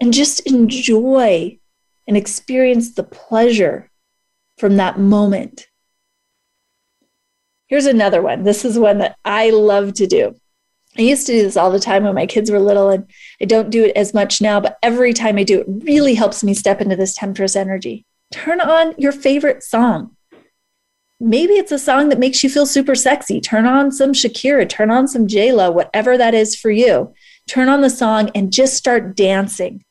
[0.00, 1.58] and just enjoy
[2.06, 3.90] and experience the pleasure
[4.58, 5.66] from that moment.
[7.66, 8.44] Here's another one.
[8.44, 10.36] This is one that I love to do.
[10.96, 13.44] I used to do this all the time when my kids were little, and I
[13.44, 16.54] don't do it as much now, but every time I do it, really helps me
[16.54, 18.06] step into this temptress energy.
[18.32, 20.16] Turn on your favorite song.
[21.18, 23.40] Maybe it's a song that makes you feel super sexy.
[23.40, 27.14] Turn on some Shakira, turn on some J-Lo, whatever that is for you.
[27.48, 29.82] Turn on the song and just start dancing.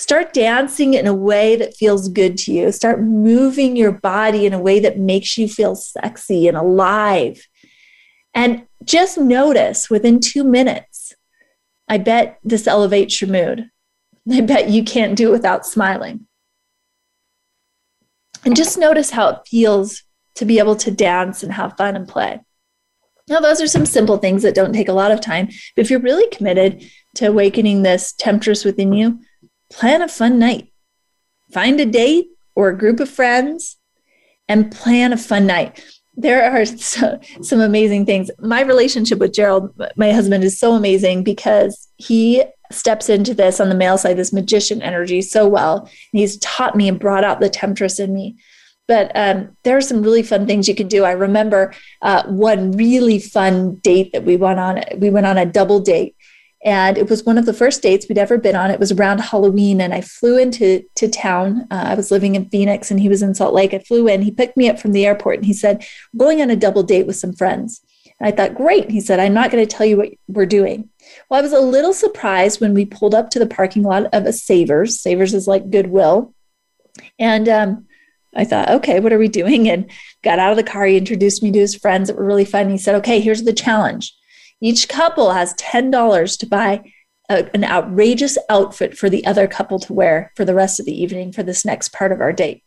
[0.00, 2.72] Start dancing in a way that feels good to you.
[2.72, 7.46] Start moving your body in a way that makes you feel sexy and alive.
[8.32, 11.12] And just notice within two minutes,
[11.86, 13.68] I bet this elevates your mood.
[14.32, 16.26] I bet you can't do it without smiling.
[18.42, 20.02] And just notice how it feels
[20.36, 22.40] to be able to dance and have fun and play.
[23.28, 25.48] Now, those are some simple things that don't take a lot of time.
[25.76, 29.20] But if you're really committed to awakening this temptress within you,
[29.70, 30.72] plan a fun night.
[31.52, 33.76] Find a date or a group of friends
[34.48, 35.84] and plan a fun night.
[36.14, 38.30] There are so, some amazing things.
[38.38, 43.68] My relationship with Gerald, my husband, is so amazing because he steps into this on
[43.68, 45.80] the male side, this magician energy so well.
[45.80, 48.36] And he's taught me and brought out the temptress in me.
[48.86, 51.04] But um, there are some really fun things you can do.
[51.04, 54.82] I remember uh, one really fun date that we went on.
[54.98, 56.16] We went on a double date
[56.62, 58.70] and it was one of the first dates we'd ever been on.
[58.70, 61.66] It was around Halloween, and I flew into to town.
[61.70, 63.72] Uh, I was living in Phoenix, and he was in Salt Lake.
[63.72, 64.22] I flew in.
[64.22, 66.82] He picked me up from the airport, and he said, "We're "Going on a double
[66.82, 67.80] date with some friends."
[68.18, 70.90] And I thought, "Great." He said, "I'm not going to tell you what we're doing."
[71.28, 74.26] Well, I was a little surprised when we pulled up to the parking lot of
[74.26, 75.00] a Savers.
[75.00, 76.34] Savers is like Goodwill,
[77.18, 77.86] and um,
[78.36, 79.90] I thought, "Okay, what are we doing?" And
[80.22, 80.84] got out of the car.
[80.84, 82.08] He introduced me to his friends.
[82.08, 82.68] that were really fun.
[82.68, 84.14] He said, "Okay, here's the challenge."
[84.60, 86.92] Each couple has $10 to buy
[87.28, 91.02] a, an outrageous outfit for the other couple to wear for the rest of the
[91.02, 92.62] evening for this next part of our date.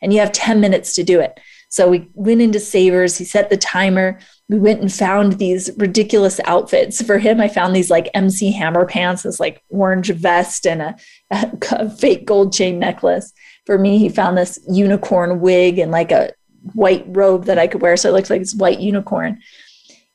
[0.00, 1.38] And you have 10 minutes to do it.
[1.68, 4.18] So we went into Savers, he set the timer.
[4.48, 7.02] We went and found these ridiculous outfits.
[7.02, 10.96] For him, I found these like MC Hammer pants, this like orange vest and a,
[11.30, 13.32] a fake gold chain necklace.
[13.66, 16.32] For me, he found this unicorn wig and like a
[16.72, 17.96] white robe that I could wear.
[17.96, 19.40] So it looks like this white unicorn.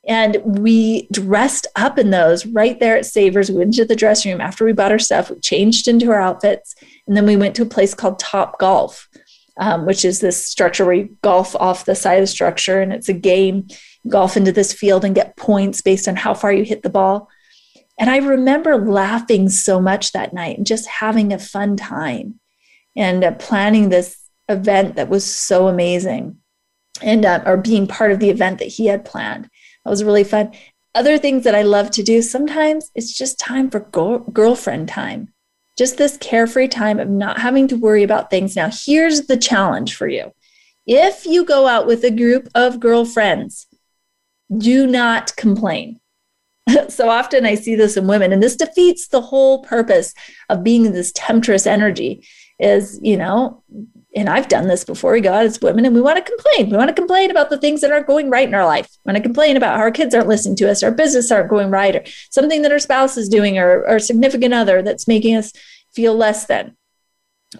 [0.06, 3.50] And we dressed up in those right there at Savers.
[3.50, 6.20] We went into the dressing room after we bought our stuff, we changed into our
[6.20, 6.74] outfits,
[7.06, 9.08] and then we went to a place called Top Golf,
[9.58, 12.92] um, which is this structure where you golf off the side of the structure, and
[12.92, 13.68] it's a game.
[14.08, 17.28] golf into this field and get points based on how far you hit the ball.
[18.00, 22.40] And I remember laughing so much that night and just having a fun time
[22.96, 26.38] and uh, planning this event that was so amazing
[27.00, 29.48] and uh, or being part of the event that he had planned
[29.84, 30.52] that was really fun.
[30.94, 35.32] Other things that I love to do sometimes it's just time for go- girlfriend time.
[35.78, 38.54] Just this carefree time of not having to worry about things.
[38.54, 40.32] Now, here's the challenge for you.
[40.86, 43.66] If you go out with a group of girlfriends,
[44.56, 45.98] do not complain.
[46.88, 50.12] so often I see this in women, and this defeats the whole purpose
[50.48, 52.26] of being in this temptress energy
[52.58, 53.62] is, you know,
[54.14, 55.12] and I've done this before.
[55.12, 56.70] We go out as women and we want to complain.
[56.70, 58.88] We want to complain about the things that aren't going right in our life.
[59.04, 61.48] We want to complain about how our kids aren't listening to us, our business aren't
[61.50, 65.36] going right, or something that our spouse is doing, or our significant other that's making
[65.36, 65.52] us
[65.94, 66.76] feel less than.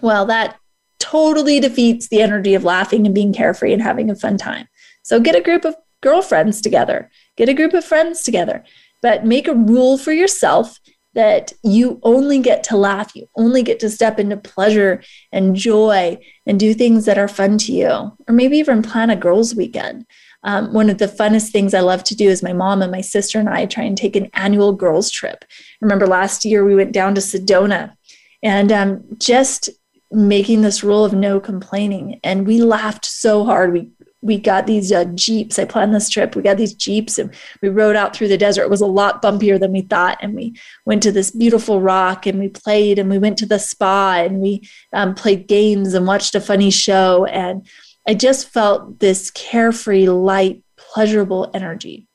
[0.01, 0.59] Well, that
[0.99, 4.67] totally defeats the energy of laughing and being carefree and having a fun time.
[5.03, 8.63] So get a group of girlfriends together, get a group of friends together,
[9.01, 10.79] but make a rule for yourself
[11.13, 16.17] that you only get to laugh, you only get to step into pleasure and joy
[16.45, 20.05] and do things that are fun to you, or maybe even plan a girls' weekend.
[20.43, 23.01] Um, one of the funnest things I love to do is my mom and my
[23.01, 25.45] sister and I try and take an annual girls' trip.
[25.79, 27.95] remember last year we went down to Sedona
[28.41, 29.69] and um, just
[30.11, 32.19] making this rule of no complaining.
[32.23, 33.73] And we laughed so hard.
[33.73, 33.89] We
[34.23, 35.59] we got these uh, jeeps.
[35.59, 36.35] I planned this trip.
[36.35, 38.63] We got these jeeps and we rode out through the desert.
[38.63, 40.17] It was a lot bumpier than we thought.
[40.21, 40.55] And we
[40.85, 44.39] went to this beautiful rock and we played and we went to the spa and
[44.39, 47.25] we um, played games and watched a funny show.
[47.25, 47.67] And
[48.07, 52.07] I just felt this carefree, light, pleasurable energy.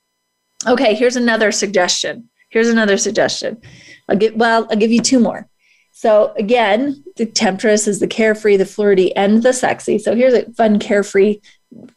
[0.66, 2.30] Okay, here's another suggestion.
[2.48, 3.60] Here's another suggestion.
[4.08, 5.46] I'll give, well, I'll give you two more.
[5.92, 9.98] So again, the temptress is the carefree, the flirty, and the sexy.
[9.98, 11.40] So here's a fun, carefree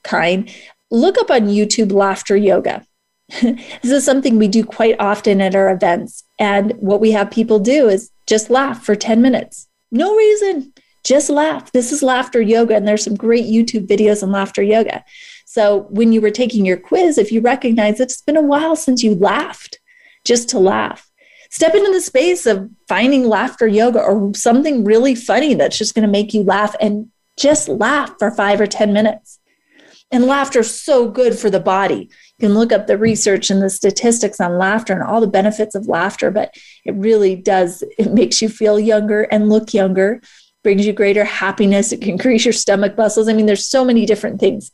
[0.04, 0.54] kind,
[0.90, 2.86] look up on YouTube laughter yoga.
[3.42, 6.24] this is something we do quite often at our events.
[6.38, 9.68] And what we have people do is just laugh for 10 minutes.
[9.92, 11.72] No reason, just laugh.
[11.72, 12.76] This is laughter yoga.
[12.76, 15.04] And there's some great YouTube videos on laughter yoga.
[15.46, 19.04] So when you were taking your quiz, if you recognize it's been a while since
[19.04, 19.80] you laughed,
[20.24, 21.10] just to laugh.
[21.50, 26.06] Step into the space of finding laughter yoga or something really funny that's just going
[26.06, 29.40] to make you laugh and just laugh for five or 10 minutes.
[30.12, 32.10] And laughter is so good for the body.
[32.38, 35.74] You can look up the research and the statistics on laughter and all the benefits
[35.74, 36.54] of laughter, but
[36.84, 40.22] it really does, it makes you feel younger and look younger,
[40.64, 41.92] brings you greater happiness.
[41.92, 43.30] It can increase your stomach muscles.
[43.30, 44.72] I mean, there's so many different things,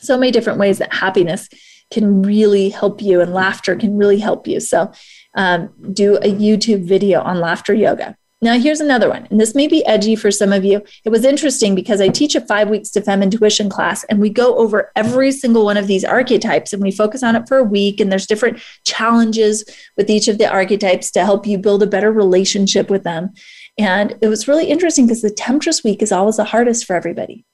[0.00, 1.48] so many different ways that happiness
[1.90, 4.60] can really help you and laughter can really help you.
[4.60, 4.92] So,
[5.34, 8.16] um, do a YouTube video on laughter yoga.
[8.40, 10.80] Now, here's another one, and this may be edgy for some of you.
[11.04, 14.30] It was interesting because I teach a five weeks to fem intuition class, and we
[14.30, 17.64] go over every single one of these archetypes and we focus on it for a
[17.64, 17.98] week.
[17.98, 19.64] And there's different challenges
[19.96, 23.30] with each of the archetypes to help you build a better relationship with them.
[23.76, 27.44] And it was really interesting because the Temptress week is always the hardest for everybody.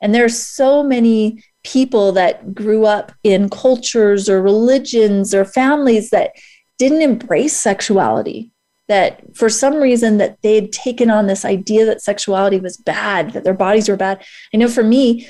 [0.00, 6.30] And there's so many people that grew up in cultures or religions or families that
[6.78, 8.52] didn't embrace sexuality
[8.88, 13.44] that for some reason that they'd taken on this idea that sexuality was bad that
[13.44, 14.24] their bodies were bad.
[14.52, 15.28] I know for me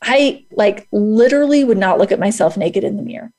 [0.00, 3.32] i like literally would not look at myself naked in the mirror.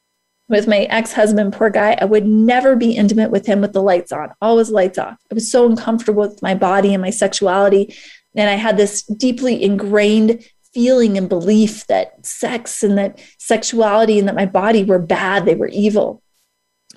[0.50, 4.12] With my ex-husband poor guy i would never be intimate with him with the lights
[4.12, 5.18] on always lights off.
[5.32, 7.96] I was so uncomfortable with my body and my sexuality
[8.36, 10.44] and i had this deeply ingrained
[10.74, 15.56] feeling and belief that sex and that sexuality and that my body were bad they
[15.56, 16.22] were evil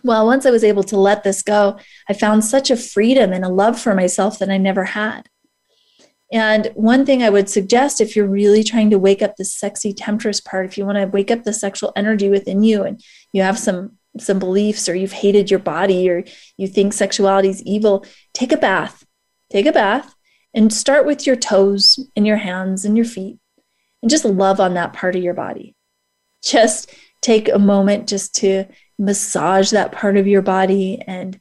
[0.03, 1.79] well, once I was able to let this go,
[2.09, 5.29] I found such a freedom and a love for myself that I never had.
[6.33, 9.93] And one thing I would suggest if you're really trying to wake up the sexy
[9.93, 13.43] temptress part, if you want to wake up the sexual energy within you and you
[13.43, 16.23] have some some beliefs or you've hated your body or
[16.59, 19.07] you think sexuality is evil, take a bath.
[19.51, 20.15] Take a bath
[20.55, 23.39] and start with your toes and your hands and your feet
[24.03, 25.75] and just love on that part of your body.
[26.43, 28.65] Just take a moment just to
[29.03, 31.39] massage that part of your body and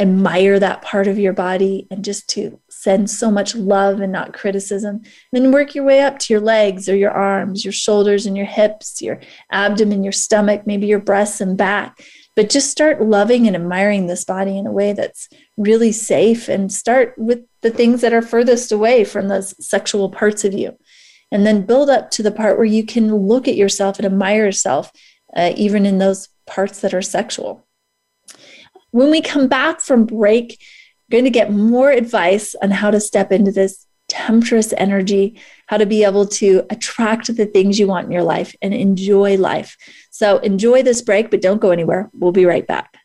[0.00, 4.32] admire that part of your body and just to send so much love and not
[4.32, 5.02] criticism.
[5.32, 8.46] then work your way up to your legs or your arms, your shoulders and your
[8.46, 12.00] hips, your abdomen, your stomach, maybe your breasts and back.
[12.34, 15.28] But just start loving and admiring this body in a way that's
[15.58, 20.44] really safe and start with the things that are furthest away from those sexual parts
[20.44, 20.76] of you.
[21.30, 24.46] And then build up to the part where you can look at yourself and admire
[24.46, 24.90] yourself,
[25.36, 27.66] uh, even in those parts that are sexual.
[28.90, 30.60] When we come back from break,
[31.08, 35.78] we're going to get more advice on how to step into this temptress energy, how
[35.78, 39.78] to be able to attract the things you want in your life and enjoy life.
[40.10, 42.10] So enjoy this break, but don't go anywhere.
[42.12, 42.98] We'll be right back.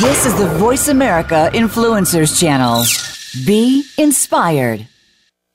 [0.00, 2.82] This is the Voice America Influencers Channel.
[3.46, 4.88] Be inspired.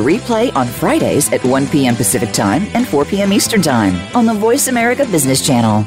[0.00, 1.96] replay on Fridays at 1 p.m.
[1.96, 3.32] Pacific Time and 4 p.m.
[3.32, 5.86] Eastern Time on the Voice America Business Channel.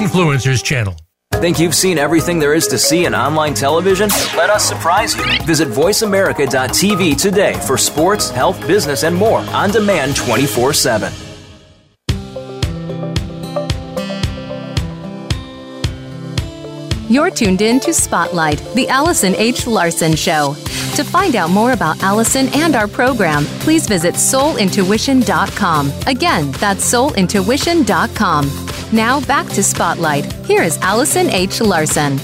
[0.01, 0.95] Influencers channel.
[1.35, 4.09] Think you've seen everything there is to see in online television?
[4.35, 5.23] Let us surprise you.
[5.45, 11.13] Visit VoiceAmerica.tv today for sports, health, business, and more on demand 24 7.
[17.07, 19.67] You're tuned in to Spotlight, the Allison H.
[19.67, 20.55] Larson Show.
[20.95, 25.91] To To find out more about Allison and our program, please visit soulintuition.com.
[26.05, 28.70] Again, that's soulintuition.com.
[28.93, 30.33] Now back to Spotlight.
[30.45, 31.61] Here is Allison H.
[31.61, 32.19] Larson.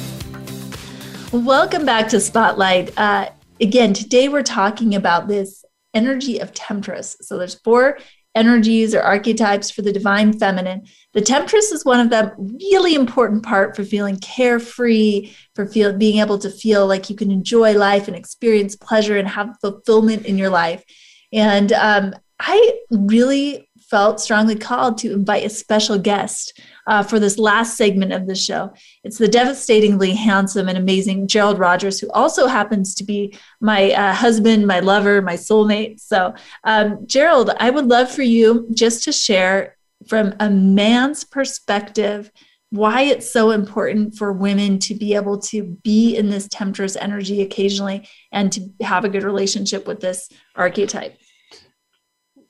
[1.32, 2.91] Welcome back to Spotlight.
[2.97, 3.30] Uh,
[3.61, 5.63] again, today we're talking about this
[5.93, 7.15] energy of Temptress.
[7.22, 7.99] So there's four
[8.36, 10.86] energies or archetypes for the divine feminine.
[11.13, 16.20] The temptress is one of them, really important part for feeling carefree, for feel, being
[16.20, 20.38] able to feel like you can enjoy life and experience pleasure and have fulfillment in
[20.38, 20.84] your life.
[21.32, 27.38] And um, I really felt strongly called to invite a special guest uh, for this
[27.38, 28.73] last segment of the show.
[29.03, 34.13] It's the devastatingly handsome and amazing Gerald Rogers, who also happens to be my uh,
[34.13, 35.99] husband, my lover, my soulmate.
[35.99, 36.33] So,
[36.63, 39.77] um, Gerald, I would love for you just to share
[40.07, 42.31] from a man's perspective
[42.69, 47.41] why it's so important for women to be able to be in this temptress energy
[47.41, 51.17] occasionally and to have a good relationship with this archetype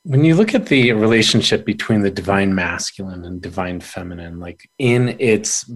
[0.07, 5.17] when you look at the relationship between the divine masculine and divine feminine like in
[5.19, 5.69] its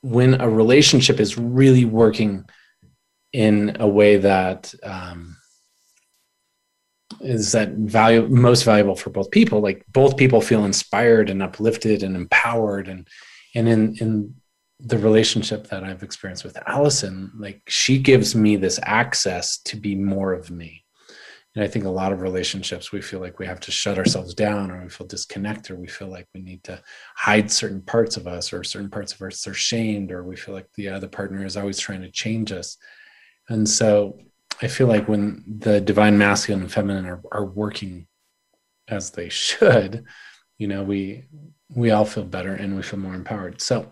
[0.00, 2.44] when a relationship is really working
[3.32, 5.36] in a way that um,
[7.20, 12.02] is that value most valuable for both people like both people feel inspired and uplifted
[12.02, 12.88] and empowered.
[12.88, 13.06] And
[13.54, 14.34] and in in
[14.80, 19.96] the relationship that i've experienced with allison like she gives me this access to be
[19.96, 20.84] more of me
[21.58, 24.32] and I think a lot of relationships, we feel like we have to shut ourselves
[24.32, 26.80] down or we feel disconnected, or we feel like we need to
[27.16, 30.54] hide certain parts of us or certain parts of us are shamed, or we feel
[30.54, 32.76] like the other partner is always trying to change us.
[33.48, 34.20] And so
[34.62, 38.06] I feel like when the divine masculine and feminine are, are working
[38.86, 40.04] as they should,
[40.58, 41.24] you know, we
[41.74, 43.60] we all feel better and we feel more empowered.
[43.60, 43.90] So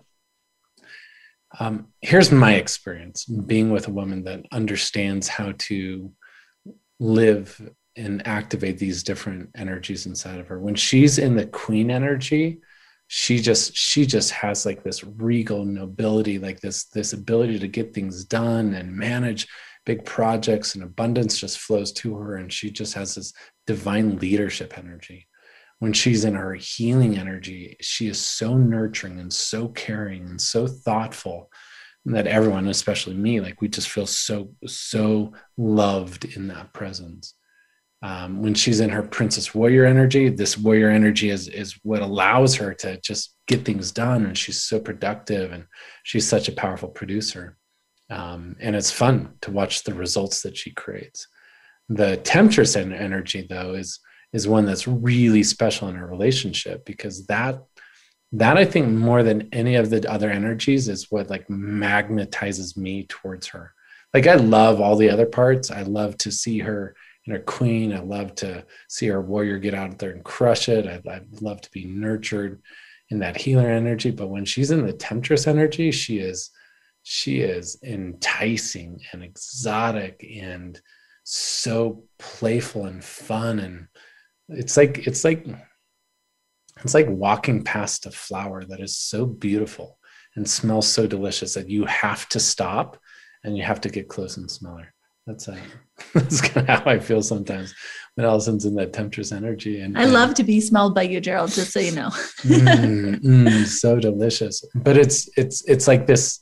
[1.59, 6.13] um, here's my experience being with a woman that understands how to
[6.99, 7.61] live
[7.97, 10.61] and activate these different energies inside of her.
[10.61, 12.61] When she's in the queen energy,
[13.09, 17.95] she just she just has like this regal nobility, like this this ability to get
[17.95, 19.47] things done and manage
[19.85, 23.33] big projects and abundance just flows to her and she just has this
[23.67, 25.27] divine leadership energy.
[25.79, 30.67] When she's in her healing energy, she is so nurturing and so caring and so
[30.67, 31.51] thoughtful
[32.07, 37.35] that everyone, especially me, like we just feel so so loved in that presence.
[38.03, 42.55] Um, when she's in her princess warrior energy, this warrior energy is is what allows
[42.57, 45.67] her to just get things done, and she's so productive, and
[46.05, 47.57] she's such a powerful producer.
[48.09, 51.27] Um, and it's fun to watch the results that she creates.
[51.89, 53.99] The temptress energy, though, is
[54.33, 57.59] is one that's really special in her relationship because that
[58.33, 63.05] that I think more than any of the other energies is what like magnetizes me
[63.09, 63.73] towards her.
[64.13, 65.71] Like I love all the other parts.
[65.71, 66.97] I love to see her
[67.27, 67.93] in her queen.
[67.93, 70.87] I love to see her warrior get out there and crush it.
[70.87, 72.63] I, I love to be nurtured
[73.11, 74.11] in that healer energy.
[74.11, 76.51] But when she's in the temptress energy, she is
[77.09, 80.81] she is enticing and exotic and
[81.23, 83.87] so playful and fun and
[84.49, 85.47] it's like it's like
[86.83, 89.99] it's like walking past a flower that is so beautiful
[90.35, 92.99] and smells so delicious that you have to stop
[93.45, 94.93] and you have to get close and smell her.
[95.27, 95.59] That's uh,
[96.15, 97.75] that's kind of how I feel sometimes
[98.15, 99.81] when Allison's in that temptress energy.
[99.81, 101.51] And I love to be smelled by you, Gerald.
[101.51, 102.11] Just so you know.
[102.11, 106.41] mm, mm, so delicious, but it's it's it's like this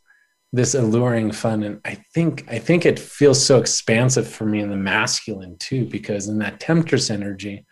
[0.53, 4.70] this alluring fun, and I think I think it feels so expansive for me in
[4.70, 7.64] the masculine too, because in that temptress energy,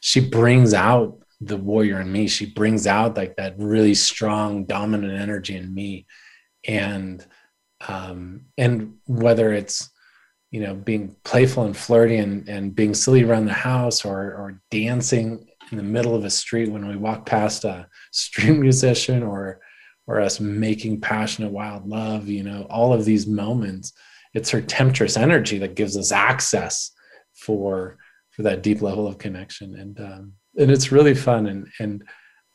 [0.00, 2.28] she brings out the warrior in me.
[2.28, 6.06] She brings out like that really strong, dominant energy in me.
[6.66, 7.24] And
[7.88, 9.90] um, and whether it's
[10.50, 14.60] you know being playful and flirty and, and being silly around the house or or
[14.70, 19.60] dancing in the middle of a street when we walk past a street musician or
[20.06, 23.92] or us making passionate wild love you know all of these moments
[24.34, 26.90] it's her temptress energy that gives us access
[27.34, 27.96] for
[28.30, 32.04] for that deep level of connection and um, and it's really fun and and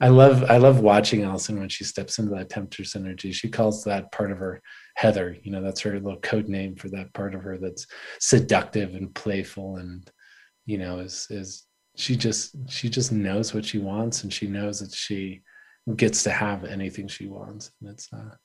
[0.02, 3.32] I love I love watching Allison when she steps into that temptress energy.
[3.32, 4.62] She calls that part of her
[4.98, 5.38] Heather.
[5.42, 7.88] You know, that's her little code name for that part of her that's
[8.20, 10.10] seductive and playful and
[10.66, 14.82] you know is is she just she just knows what she wants and she knows
[14.82, 15.42] that she
[15.96, 18.36] gets to have anything she wants and it's uh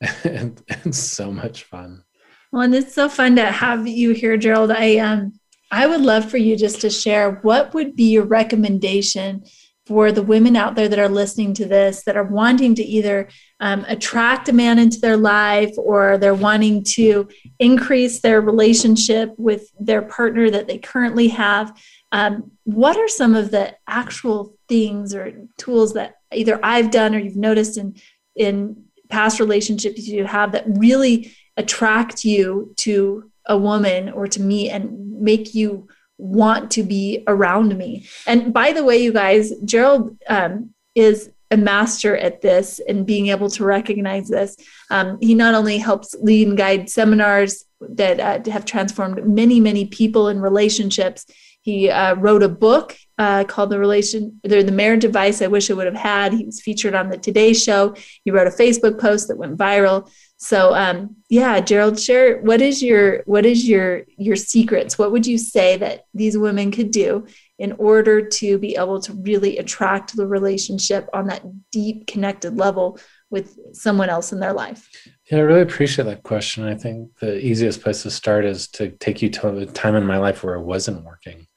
[0.24, 2.04] and, and so much fun.
[2.52, 4.70] Well, and it's so fun to have you here, Gerald.
[4.70, 5.37] I um
[5.70, 9.44] I would love for you just to share what would be your recommendation
[9.88, 13.26] for the women out there that are listening to this that are wanting to either
[13.60, 17.26] um, attract a man into their life or they're wanting to
[17.58, 21.74] increase their relationship with their partner that they currently have?
[22.12, 27.18] Um, what are some of the actual things or tools that either I've done or
[27.18, 27.96] you've noticed in
[28.36, 34.70] in past relationships you have that really attract you to a woman or to me
[34.70, 35.88] and make you
[36.18, 38.06] want to be around me.
[38.26, 43.28] And by the way, you guys, Gerald um, is a master at this and being
[43.28, 44.56] able to recognize this.
[44.90, 49.86] Um, he not only helps lead and guide seminars that uh, have transformed many, many
[49.86, 51.26] people in relationships.
[51.62, 55.70] He uh, wrote a book uh, called "The Relation," the, the Marriage Advice I Wish
[55.70, 56.32] I Would Have Had.
[56.32, 57.94] He was featured on the Today Show.
[58.24, 60.10] He wrote a Facebook post that went viral.
[60.38, 64.96] So um, yeah, Gerald, share what is your what is your your secrets?
[64.96, 67.26] What would you say that these women could do
[67.58, 73.00] in order to be able to really attract the relationship on that deep connected level
[73.30, 74.88] with someone else in their life?
[75.28, 76.64] Yeah, I really appreciate that question.
[76.64, 80.06] I think the easiest place to start is to take you to a time in
[80.06, 81.48] my life where it wasn't working,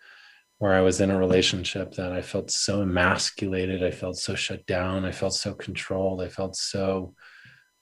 [0.57, 4.65] where I was in a relationship that I felt so emasculated, I felt so shut
[4.65, 7.13] down, I felt so controlled, I felt so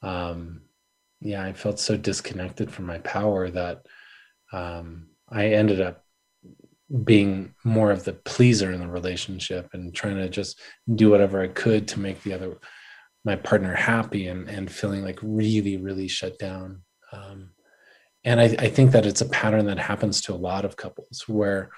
[0.02, 0.64] um,
[1.22, 3.86] yeah, I felt so disconnected from my power that
[4.52, 6.04] um, I ended up
[7.04, 10.60] being more of the pleaser in the relationship and trying to just
[10.96, 12.58] do whatever I could to make the other
[13.26, 16.84] my partner happy and and feeling like really really shut down.
[17.12, 17.52] Um,
[18.24, 21.26] and I, I think that it's a pattern that happens to a lot of couples
[21.28, 21.70] where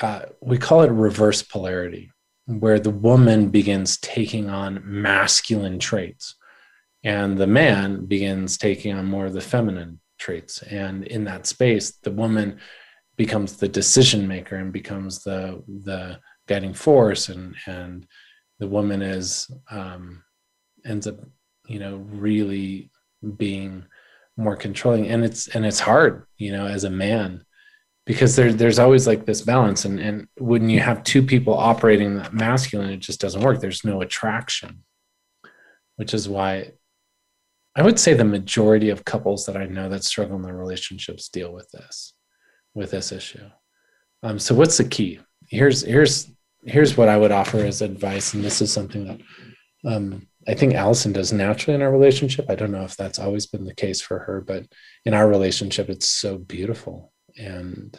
[0.00, 2.10] uh, we call it reverse polarity,
[2.46, 6.36] where the woman begins taking on masculine traits
[7.02, 10.62] and the man begins taking on more of the feminine traits.
[10.62, 12.58] And in that space the woman
[13.16, 17.28] becomes the decision maker and becomes the the guiding force.
[17.28, 18.06] And and
[18.58, 20.22] the woman is um
[20.84, 21.16] ends up
[21.66, 22.90] you know really
[23.36, 23.86] being
[24.36, 25.08] more controlling.
[25.08, 27.44] And it's and it's hard you know as a man
[28.06, 29.86] because there, there's always like this balance.
[29.86, 33.60] And and when you have two people operating that masculine it just doesn't work.
[33.60, 34.84] There's no attraction
[36.00, 36.72] which is why
[37.76, 41.28] I would say the majority of couples that I know that struggle in their relationships
[41.28, 42.14] deal with this,
[42.74, 43.48] with this issue.
[44.22, 45.20] Um, so what's the key?
[45.48, 46.30] Here's here's
[46.64, 49.20] here's what I would offer as advice, and this is something that
[49.90, 52.46] um, I think Allison does naturally in our relationship.
[52.48, 54.66] I don't know if that's always been the case for her, but
[55.04, 57.98] in our relationship, it's so beautiful and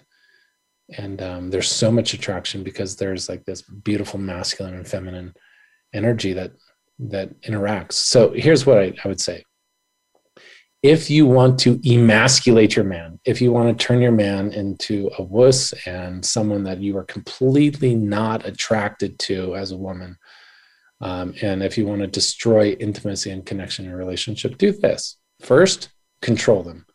[0.98, 5.34] and um, there's so much attraction because there's like this beautiful masculine and feminine
[5.94, 6.52] energy that
[7.00, 7.94] that interacts.
[7.94, 9.44] So here's what I, I would say
[10.84, 15.12] if you want to emasculate your man, if you want to turn your man into
[15.20, 20.18] a wuss and someone that you are completely not attracted to as a woman,
[21.00, 25.18] um, and if you want to destroy intimacy and connection in a relationship, do this.
[25.40, 25.90] First,
[26.22, 26.86] control them.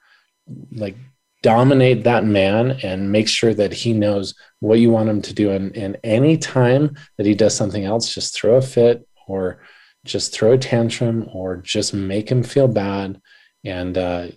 [0.72, 0.96] Like
[1.42, 5.50] dominate that man and make sure that he knows what you want him to do.
[5.50, 9.60] And, and any time that he does something else, just throw a fit or
[10.04, 13.20] just throw a tantrum or just make him feel bad
[13.66, 14.28] and uh,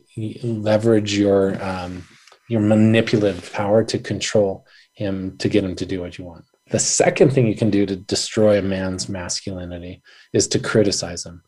[0.43, 2.03] leverage your um,
[2.47, 6.45] your manipulative power to control him to get him to do what you want.
[6.71, 10.01] The second thing you can do to destroy a man's masculinity
[10.33, 11.41] is to criticize him,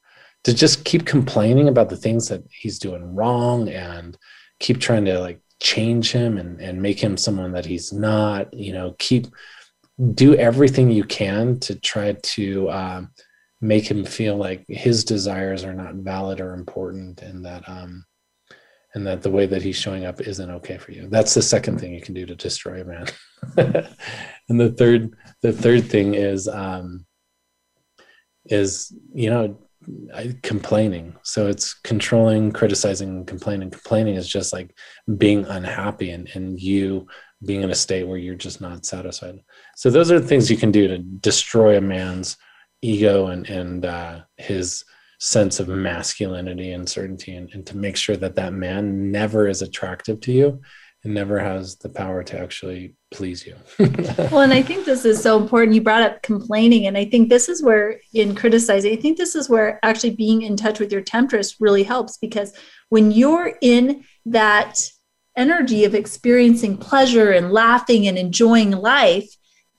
[0.43, 4.17] to just keep complaining about the things that he's doing wrong and
[4.59, 8.73] keep trying to like change him and, and make him someone that he's not, you
[8.73, 9.27] know, keep
[10.13, 13.11] do everything you can to try to um,
[13.61, 18.03] make him feel like his desires are not valid or important and that um
[18.93, 21.07] and that the way that he's showing up isn't okay for you.
[21.07, 23.07] That's the second thing you can do to destroy a man.
[24.49, 27.05] And the third the third thing is um
[28.45, 29.57] is you know
[30.43, 31.15] complaining.
[31.23, 33.69] So it's controlling criticizing complaining.
[33.71, 34.75] Complaining is just like
[35.17, 37.07] being unhappy and, and you
[37.45, 39.39] being in a state where you're just not satisfied.
[39.77, 42.35] So those are the things you can do to destroy a man's
[42.81, 44.83] ego and and uh, his
[45.19, 49.61] sense of masculinity and certainty and, and to make sure that that man never is
[49.61, 50.59] attractive to you
[51.03, 53.55] and never has the power to actually please you.
[54.31, 55.75] well, and I think this is so important.
[55.75, 59.35] You brought up complaining, and I think this is where, in criticizing, I think this
[59.35, 62.53] is where actually being in touch with your temptress really helps because
[62.89, 64.79] when you're in that
[65.35, 69.29] energy of experiencing pleasure and laughing and enjoying life,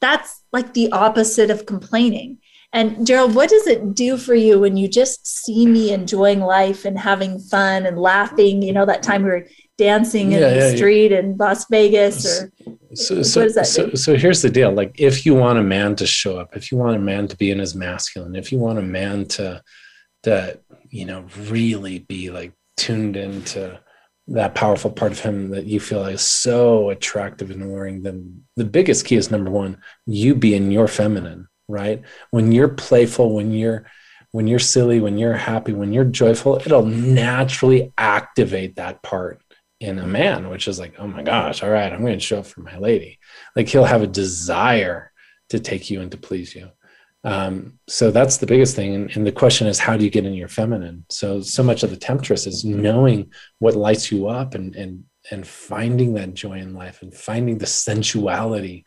[0.00, 2.38] that's like the opposite of complaining.
[2.74, 6.86] And Gerald, what does it do for you when you just see me enjoying life
[6.86, 8.62] and having fun and laughing?
[8.62, 9.46] You know, that time we were
[9.76, 11.18] dancing in yeah, the yeah, street yeah.
[11.18, 12.52] in Las Vegas or
[12.94, 14.72] So, so, so, so, here's the deal.
[14.72, 17.36] Like, if you want a man to show up, if you want a man to
[17.36, 19.62] be in his masculine, if you want a man to,
[20.22, 23.80] that, you know, really be like tuned into
[24.28, 28.64] that powerful part of him that you feel is so attractive and alluring, then the
[28.64, 32.02] biggest key is number one, you being your feminine, right?
[32.30, 33.86] When you're playful, when you're,
[34.30, 39.42] when you're silly, when you're happy, when you're joyful, it'll naturally activate that part
[39.80, 42.38] in a man, which is like, oh my gosh, all right, I'm going to show
[42.38, 43.18] up for my lady.
[43.56, 45.10] Like he'll have a desire
[45.50, 46.70] to take you and to please you.
[47.24, 48.94] Um, so that's the biggest thing.
[48.94, 51.04] And, and, the question is, how do you get in your feminine?
[51.08, 55.46] So, so much of the temptress is knowing what lights you up and, and, and
[55.46, 58.84] finding that joy in life and finding the sensuality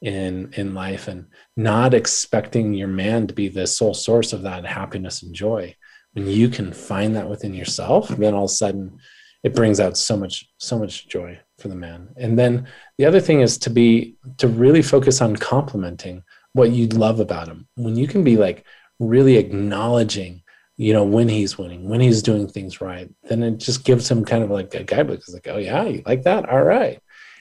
[0.00, 1.26] in, in life and
[1.56, 5.74] not expecting your man to be the sole source of that happiness and joy.
[6.12, 8.98] When you can find that within yourself, then all of a sudden
[9.44, 12.08] it brings out so much so much joy for the man.
[12.16, 16.22] And then the other thing is to be to really focus on complimenting
[16.54, 17.68] what you love about him.
[17.76, 18.64] When you can be like
[18.98, 20.42] really acknowledging
[20.76, 24.24] you know when he's winning when he's doing things right then it just gives him
[24.24, 25.18] kind of like a guidebook.
[25.18, 26.48] It's like oh yeah you like that?
[26.48, 27.00] All right.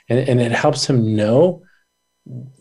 [0.10, 1.64] And, and it helps him know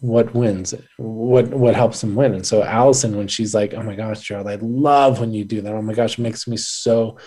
[0.01, 2.35] what wins what what helps him win.
[2.35, 5.61] And so allison when she's like oh my gosh gerald i love when you do
[5.61, 5.75] that.
[5.75, 7.19] Oh my gosh makes me so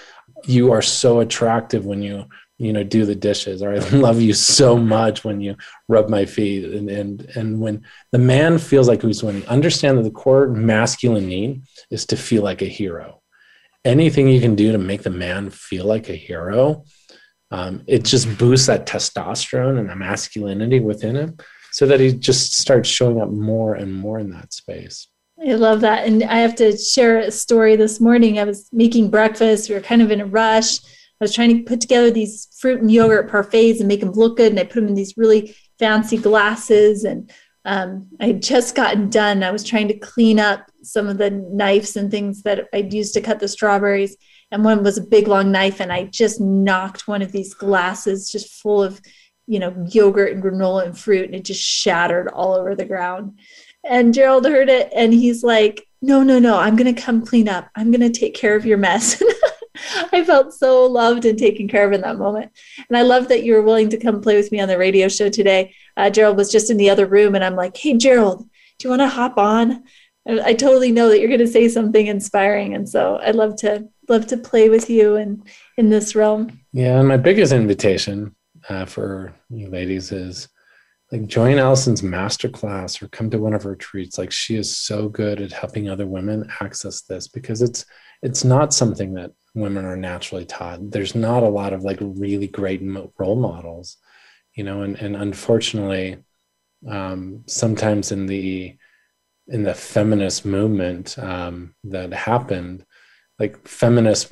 [0.45, 2.25] you are so attractive when you
[2.57, 5.55] you know do the dishes or i love you so much when you
[5.87, 6.63] rub my feet.
[6.63, 11.27] And and and when the man feels like he's winning understand that the core masculine
[11.27, 13.21] need is to feel like a hero.
[13.85, 16.85] Anything you can do to make the man feel like a hero
[17.51, 21.37] um, it just boosts that testosterone and the masculinity within him
[21.71, 25.07] so that he just starts showing up more and more in that space
[25.47, 26.05] I love that.
[26.05, 28.39] And I have to share a story this morning.
[28.39, 29.69] I was making breakfast.
[29.69, 30.79] We were kind of in a rush.
[30.83, 34.37] I was trying to put together these fruit and yogurt parfaits and make them look
[34.37, 34.51] good.
[34.51, 37.05] And I put them in these really fancy glasses.
[37.05, 37.31] And
[37.63, 39.43] um, I had just gotten done.
[39.43, 43.13] I was trying to clean up some of the knives and things that I'd used
[43.13, 44.17] to cut the strawberries.
[44.51, 45.79] And one was a big long knife.
[45.79, 48.99] And I just knocked one of these glasses just full of,
[49.49, 51.25] you know, yogurt and granola and fruit.
[51.25, 53.39] And it just shattered all over the ground.
[53.83, 57.49] And Gerald heard it and he's like, No, no, no, I'm going to come clean
[57.49, 57.67] up.
[57.75, 59.21] I'm going to take care of your mess.
[60.13, 62.51] I felt so loved and taken care of in that moment.
[62.89, 65.07] And I love that you were willing to come play with me on the radio
[65.07, 65.73] show today.
[65.97, 68.47] Uh, Gerald was just in the other room and I'm like, Hey, Gerald,
[68.77, 69.83] do you want to hop on?
[70.27, 72.75] I totally know that you're going to say something inspiring.
[72.75, 75.41] And so I'd love to love to play with you and
[75.75, 76.59] in this realm.
[76.71, 77.01] Yeah.
[77.01, 78.35] My biggest invitation
[78.69, 80.47] uh, for you ladies is
[81.11, 84.17] like join Allison's masterclass or come to one of her retreats.
[84.17, 87.85] Like she is so good at helping other women access this because it's
[88.21, 90.91] it's not something that women are naturally taught.
[90.91, 92.81] There's not a lot of like really great
[93.17, 93.97] role models,
[94.53, 96.17] you know, and and unfortunately,
[96.87, 98.77] um, sometimes in the
[99.47, 102.85] in the feminist movement um, that happened,
[103.39, 104.31] like feminist,